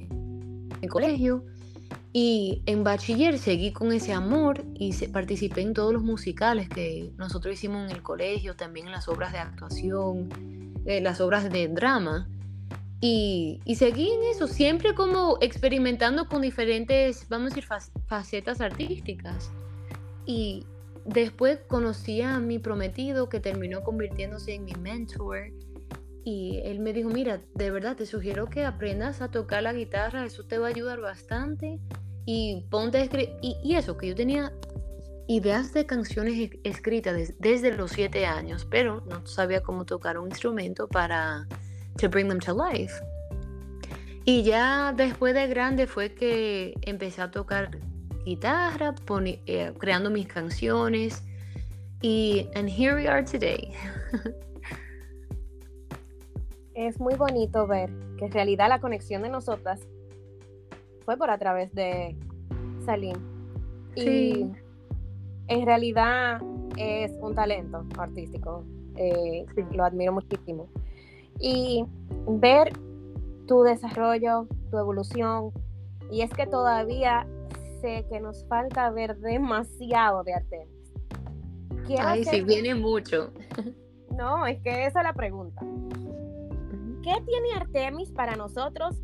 el 0.81 0.89
colegio 0.89 1.45
y 2.13 2.63
en 2.67 2.85
bachiller 2.85 3.39
seguí 3.39 3.73
con 3.73 3.93
ese 3.93 4.13
amor 4.13 4.65
y 4.75 4.93
participé 5.09 5.61
en 5.61 5.75
todos 5.75 5.93
los 5.93 6.03
musicales 6.03 6.69
que 6.69 7.13
nosotros 7.17 7.55
hicimos 7.55 7.85
en 7.85 7.97
el 7.97 8.03
colegio, 8.03 8.57
también 8.57 8.87
en 8.87 8.93
las 8.93 9.09
obras 9.09 9.33
de 9.33 9.39
actuación, 9.39 10.29
eh, 10.85 11.01
las 11.01 11.21
obras 11.21 11.51
de 11.51 11.69
drama. 11.69 12.29
Y, 13.05 13.59
seguí 13.75 14.13
en 14.13 14.23
eso, 14.31 14.47
siempre 14.47 14.95
como 14.95 15.37
experimentando 15.41 16.29
con 16.29 16.41
diferentes, 16.41 17.29
vamos 17.29 17.51
a 17.51 17.55
decir, 17.57 17.69
facetas 18.07 18.61
artísticas. 18.61 19.51
Y 20.25 20.65
después 21.05 21.59
conocí 21.67 22.23
a 22.23 22.39
mi 22.39 22.61
prometido 22.61 23.29
que 23.29 23.41
terminó 23.41 23.83
convirtiéndose 23.83 24.55
en 24.55 24.65
mi 24.67 24.75
mentor. 24.75 25.51
Y 26.23 26.61
él 26.63 26.79
me 26.79 26.93
dijo, 26.93 27.09
mira, 27.09 27.41
de 27.57 27.73
verdad 27.73 27.97
te 27.97 28.07
sugiero 28.07 28.47
que 28.47 28.65
aprendas 28.65 29.21
a 29.21 29.33
tocar 29.33 29.65
la 29.65 29.73
guitarra, 29.73 30.25
eso 30.25 30.45
te 30.45 30.59
va 30.59 30.69
a 30.69 30.71
ayudar 30.71 31.01
bastante. 31.01 31.81
Y 32.25 32.65
ponte. 32.71 33.37
Y, 33.43 33.75
eso, 33.75 33.99
que 33.99 34.07
yo 34.07 34.15
tenía 34.15 34.53
ideas 35.27 35.75
de 35.75 35.87
canciones 35.87 36.53
escritas 36.63 37.35
desde 37.41 37.77
los 37.77 37.91
siete 37.91 38.27
años, 38.27 38.65
pero 38.71 39.01
no 39.07 39.27
sabía 39.27 39.61
cómo 39.61 39.87
tocar 39.87 40.19
un 40.19 40.29
instrumento 40.29 40.87
para 40.87 41.49
to 41.99 42.09
bring 42.09 42.29
them 42.29 42.41
to 42.41 42.53
life. 42.53 42.93
Y 44.25 44.45
ya 44.45 44.93
después 44.93 45.35
de 45.35 45.49
grande 45.49 45.87
fue 45.87 46.15
que 46.15 46.75
empecé 46.83 47.23
a 47.23 47.31
tocar 47.31 47.79
guitarra, 48.25 48.95
eh, 49.47 49.73
creando 49.79 50.11
mis 50.11 50.29
canciones. 50.29 51.23
Y 52.01 52.49
and 52.55 52.69
here 52.69 52.95
we 52.95 53.09
are 53.09 53.25
today. 53.25 53.73
es 56.75 57.01
muy 57.01 57.15
bonito 57.15 57.67
ver 57.67 57.91
que 58.17 58.27
en 58.27 58.33
realidad 58.33 58.69
la 58.69 58.81
conexión 58.81 59.23
de 59.23 59.29
nosotras 59.29 59.81
fue 61.05 61.17
por 61.17 61.31
a 61.31 61.39
través 61.39 61.75
de 61.75 62.17
Salim. 62.85 63.17
Y 63.97 64.47
en 65.49 65.67
realidad 65.67 66.41
es 66.77 67.13
un 67.21 67.35
talento 67.35 67.85
artístico. 67.99 68.65
Eh, 68.97 69.47
lo 69.73 69.85
admiro 69.85 70.13
muchísimo 70.13 70.69
y 71.43 71.85
ver 72.27 72.73
tu 73.47 73.63
desarrollo, 73.63 74.47
tu 74.71 74.79
evolución. 74.79 75.51
Y 76.11 76.23
es 76.23 76.31
que 76.31 76.47
todavía 76.47 77.27
sé 77.81 78.07
que 78.09 78.21
nos 78.21 78.47
falta 78.47 78.89
ver 78.91 79.19
demasiado 79.19 80.23
de 80.23 80.35
Artemis. 80.35 80.95
Ay, 81.99 82.25
sí, 82.25 82.41
viene 82.43 82.75
mucho. 82.75 83.31
No, 84.17 84.47
es 84.47 84.61
que 84.61 84.85
esa 84.85 85.01
es 85.01 85.05
la 85.05 85.15
pregunta. 85.15 85.63
¿Qué 87.03 87.15
tiene 87.25 87.55
Artemis 87.57 88.11
para 88.11 88.37
nosotros 88.37 88.95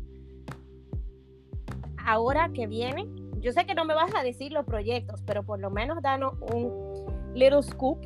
ahora 2.05 2.51
que 2.53 2.67
viene? 2.67 3.07
Yo 3.39 3.51
sé 3.51 3.65
que 3.65 3.73
no 3.73 3.85
me 3.85 3.95
vas 3.95 4.13
a 4.13 4.21
decir 4.21 4.51
los 4.51 4.65
proyectos, 4.65 5.23
pero 5.25 5.41
por 5.41 5.59
lo 5.59 5.71
menos 5.71 5.99
danos 6.03 6.33
un 6.53 7.07
little 7.33 7.63
scoop 7.63 7.97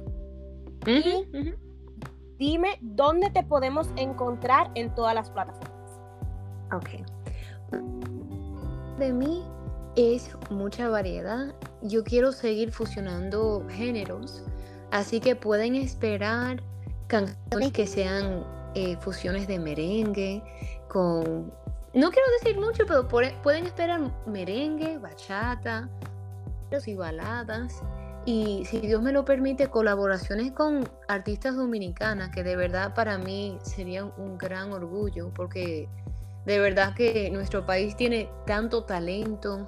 dime 2.44 2.78
dónde 2.82 3.30
te 3.30 3.42
podemos 3.42 3.88
encontrar 3.96 4.70
en 4.76 4.94
todas 4.94 5.16
las 5.16 5.30
plataformas. 5.30 5.72
Ok. 6.74 6.90
De 9.00 9.14
mí 9.14 9.46
es 9.96 10.36
mucha 10.50 10.90
variedad. 10.90 11.56
Yo 11.84 12.04
quiero 12.04 12.34
seguir 12.34 12.74
fusionando 12.74 13.66
géneros, 13.70 14.44
así 14.92 15.22
que 15.22 15.38
pueden 15.38 15.76
esperar 15.76 16.62
canciones 17.08 17.72
que 17.72 17.88
sean 17.88 18.44
eh, 18.76 18.98
fusiones 18.98 19.48
de 19.48 19.60
merengue 19.60 20.44
con... 20.90 21.50
No 21.94 22.12
quiero 22.12 22.28
decir 22.42 22.60
mucho, 22.60 22.86
pero 22.86 23.08
pueden 23.08 23.66
esperar 23.66 24.02
merengue, 24.26 24.98
bachata, 24.98 25.90
y 26.88 26.96
baladas 26.96 27.84
y 28.26 28.64
si 28.66 28.80
Dios 28.80 29.02
me 29.02 29.12
lo 29.12 29.26
permite, 29.26 29.68
colaboraciones 29.68 30.52
con 30.54 30.88
artistas 31.08 31.56
dominicanas, 31.56 32.30
que 32.30 32.44
de 32.44 32.56
verdad 32.56 32.94
para 32.94 33.18
mí 33.18 33.58
sería 33.64 34.06
un 34.06 34.38
gran 34.38 34.72
orgullo, 34.72 35.32
porque 35.34 35.90
de 36.46 36.60
verdad 36.60 36.94
que 36.96 37.30
nuestro 37.32 37.66
país 37.66 37.96
tiene 37.98 38.30
tanto 38.46 38.84
talento. 38.84 39.68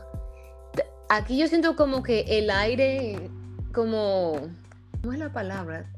Aquí 1.10 1.38
yo 1.38 1.48
siento 1.48 1.76
como 1.76 2.02
que 2.02 2.22
el 2.38 2.50
aire, 2.50 3.30
como, 3.74 4.34
¿cómo 5.02 5.14
es 5.14 5.20
la 5.20 5.34
palabra? 5.34 5.92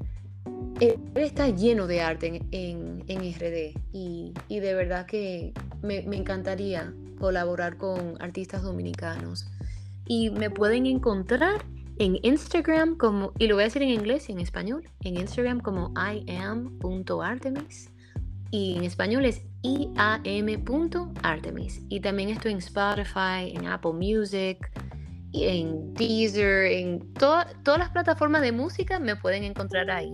Está 1.15 1.49
lleno 1.49 1.85
de 1.85 2.01
arte 2.01 2.41
en, 2.51 3.03
en, 3.07 3.33
RD 3.33 3.79
y, 3.91 4.33
de 4.49 4.73
verdad 4.73 5.05
que 5.05 5.53
me, 5.81 6.01
me 6.03 6.17
encantaría 6.17 6.93
colaborar 7.19 7.77
con 7.77 8.21
artistas 8.21 8.63
dominicanos. 8.63 9.47
Y 10.05 10.29
me 10.29 10.49
pueden 10.49 10.85
encontrar 10.85 11.65
en 11.99 12.19
Instagram 12.21 12.97
como, 12.97 13.31
y 13.37 13.47
lo 13.47 13.55
voy 13.55 13.63
a 13.63 13.65
decir 13.65 13.81
en 13.81 13.89
inglés 13.89 14.29
y 14.29 14.33
en 14.33 14.39
español, 14.39 14.87
en 15.01 15.17
Instagram 15.17 15.59
como 15.59 15.91
iam.artemis 15.97 17.89
y 18.51 18.77
en 18.77 18.83
español 18.83 19.25
es 19.25 19.41
iam.artemis. 19.61 21.81
Y 21.89 21.99
también 21.99 22.29
estoy 22.29 22.53
en 22.53 22.59
Spotify, 22.59 23.51
en 23.53 23.67
Apple 23.67 23.93
Music, 23.93 24.71
en 25.33 25.93
Deezer, 25.93 26.71
en 26.71 27.13
todas 27.13 27.53
las 27.65 27.89
plataformas 27.89 28.41
de 28.41 28.51
música 28.51 28.99
me 28.99 29.15
pueden 29.15 29.43
encontrar 29.43 29.89
ahí. 29.91 30.13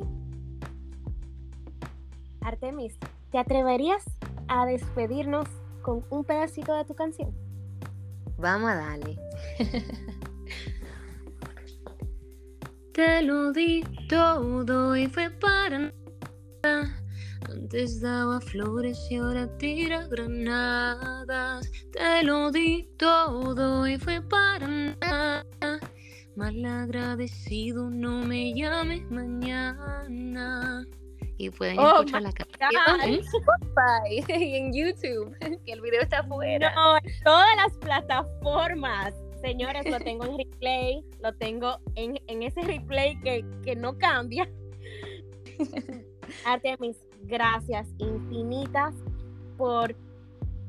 Artemis, 2.42 2.98
¿te 3.32 3.38
atreverías 3.38 4.04
a 4.48 4.66
despedirnos 4.66 5.48
con 5.82 6.06
un 6.10 6.26
pedacito 6.26 6.76
de 6.76 6.86
tu 6.86 6.96
canción? 6.96 7.34
Vamos 8.38 8.72
a 8.72 8.76
darle. 8.76 9.18
Te 12.94 13.24
lo 13.24 13.52
di 13.52 13.84
todo 14.08 14.96
y 14.96 15.08
fue 15.08 15.32
para 15.32 15.92
nada. 16.62 17.04
Antes 17.50 18.00
daba 18.02 18.40
flores 18.40 19.08
y 19.10 19.16
ahora 19.16 19.48
tira 19.58 20.06
granadas. 20.06 21.72
Te 21.92 22.24
lo 22.24 22.52
di 22.52 22.88
todo 22.98 23.88
y 23.88 23.98
fue 23.98 24.22
para 24.22 24.68
nada. 24.68 25.44
Mal 26.36 26.64
agradecido, 26.64 27.90
no 27.90 28.20
me 28.20 28.54
llames 28.54 29.10
mañana. 29.10 30.86
Y 31.40 31.50
pueden 31.50 31.80
oh 31.80 31.96
escuchar 31.96 32.22
la 32.22 32.32
canción 32.32 33.02
en 33.02 33.22
Spotify 33.22 34.34
y 34.40 34.56
en 34.56 34.72
YouTube, 34.72 35.36
que 35.66 35.72
el 35.72 35.82
video 35.82 36.02
está 36.02 36.20
afuera. 36.20 36.72
No, 36.76 36.98
en 36.98 37.24
todas 37.24 37.56
las 37.58 37.76
plataformas. 37.80 39.16
Señores, 39.44 39.92
lo 39.92 40.00
tengo 40.00 40.24
en 40.24 40.38
replay, 40.38 41.04
lo 41.22 41.34
tengo 41.34 41.80
en, 41.96 42.18
ese 42.42 42.62
replay 42.62 43.20
que, 43.20 43.46
que 43.62 43.76
no 43.76 43.98
cambia. 43.98 44.50
Artemis, 46.46 46.96
gracias 47.24 47.90
infinitas 47.98 48.96
por 49.58 49.98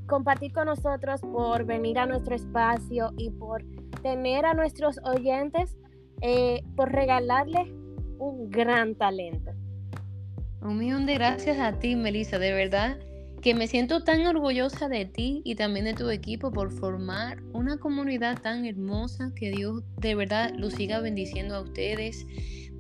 compartir 0.09 0.53
con 0.53 0.67
nosotros, 0.67 1.21
por 1.21 1.65
venir 1.65 2.01
a 2.01 2.07
nuestro 2.07 2.35
espacio 2.35 3.13
y 3.17 3.31
por 3.31 3.63
tener 4.03 4.45
a 4.45 4.55
nuestros 4.55 4.99
oyentes, 5.05 5.77
eh, 6.21 6.61
por 6.75 6.91
regalarles 6.91 7.71
un 8.19 8.51
gran 8.51 8.97
talento. 8.97 9.53
Un 10.63 10.79
millón 10.79 11.07
de 11.07 11.15
gracias 11.15 11.61
a 11.61 11.79
ti, 11.79 11.95
Melissa, 11.95 12.41
de 12.41 12.53
verdad 12.53 12.99
que 13.45 13.55
me 13.55 13.69
siento 13.69 14.03
tan 14.03 14.27
orgullosa 14.27 14.89
de 14.89 15.05
ti 15.05 15.43
y 15.45 15.55
también 15.55 15.85
de 15.85 15.93
tu 15.93 16.09
equipo 16.09 16.51
por 16.51 16.73
formar 16.73 17.43
una 17.53 17.77
comunidad 17.77 18.41
tan 18.41 18.65
hermosa 18.65 19.33
que 19.37 19.51
Dios 19.51 19.83
de 19.99 20.15
verdad 20.15 20.55
lo 20.57 20.71
siga 20.71 21.01
bendiciendo 21.01 21.55
a 21.55 21.61
ustedes 21.61 22.27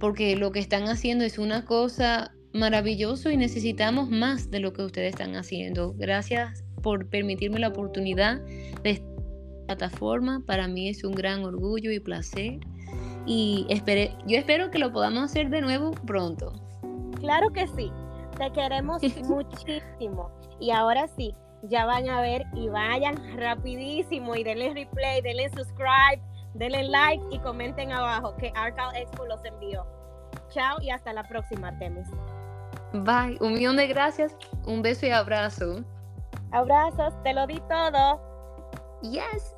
porque 0.00 0.36
lo 0.36 0.52
que 0.52 0.60
están 0.60 0.84
haciendo 0.84 1.22
es 1.22 1.38
una 1.38 1.66
cosa 1.66 2.32
maravillosa 2.54 3.30
y 3.30 3.36
necesitamos 3.36 4.08
más 4.08 4.50
de 4.50 4.60
lo 4.60 4.72
que 4.72 4.80
ustedes 4.80 5.10
están 5.10 5.36
haciendo. 5.36 5.92
Gracias 5.98 6.64
por 6.82 7.10
permitirme 7.10 7.58
la 7.58 7.68
oportunidad 7.68 8.40
de 8.82 8.90
esta 8.90 9.06
plataforma. 9.66 10.42
Para 10.46 10.66
mí 10.66 10.88
es 10.88 11.04
un 11.04 11.12
gran 11.12 11.44
orgullo 11.44 11.92
y 11.92 12.00
placer 12.00 12.60
y 13.26 13.66
yo 13.68 14.38
espero 14.38 14.70
que 14.70 14.78
lo 14.78 14.94
podamos 14.94 15.24
hacer 15.24 15.50
de 15.50 15.60
nuevo 15.60 15.90
pronto. 15.90 16.54
Claro 17.20 17.50
que 17.50 17.66
sí. 17.66 17.92
Te 18.38 18.50
queremos 18.50 19.02
muchísimo. 19.28 20.43
Y 20.64 20.70
ahora 20.70 21.06
sí, 21.08 21.36
ya 21.64 21.84
van 21.84 22.08
a 22.08 22.22
ver 22.22 22.46
y 22.54 22.70
vayan 22.70 23.16
rapidísimo 23.36 24.34
y 24.34 24.44
denle 24.44 24.72
replay, 24.72 25.20
denle 25.20 25.50
subscribe, 25.50 26.22
denle 26.54 26.84
like 26.84 27.22
y 27.30 27.38
comenten 27.40 27.92
abajo 27.92 28.34
que 28.38 28.50
Arcal 28.56 28.96
Expo 28.96 29.26
los 29.26 29.44
envió. 29.44 29.84
Chao 30.48 30.80
y 30.80 30.88
hasta 30.88 31.12
la 31.12 31.22
próxima, 31.24 31.78
Temis. 31.78 32.08
Bye. 32.94 33.36
Un 33.42 33.52
millón 33.52 33.76
de 33.76 33.88
gracias. 33.88 34.34
Un 34.64 34.80
beso 34.80 35.04
y 35.04 35.10
abrazo. 35.10 35.84
Abrazos, 36.50 37.12
te 37.24 37.34
lo 37.34 37.46
di 37.46 37.60
todo. 37.68 38.18
Yes. 39.02 39.54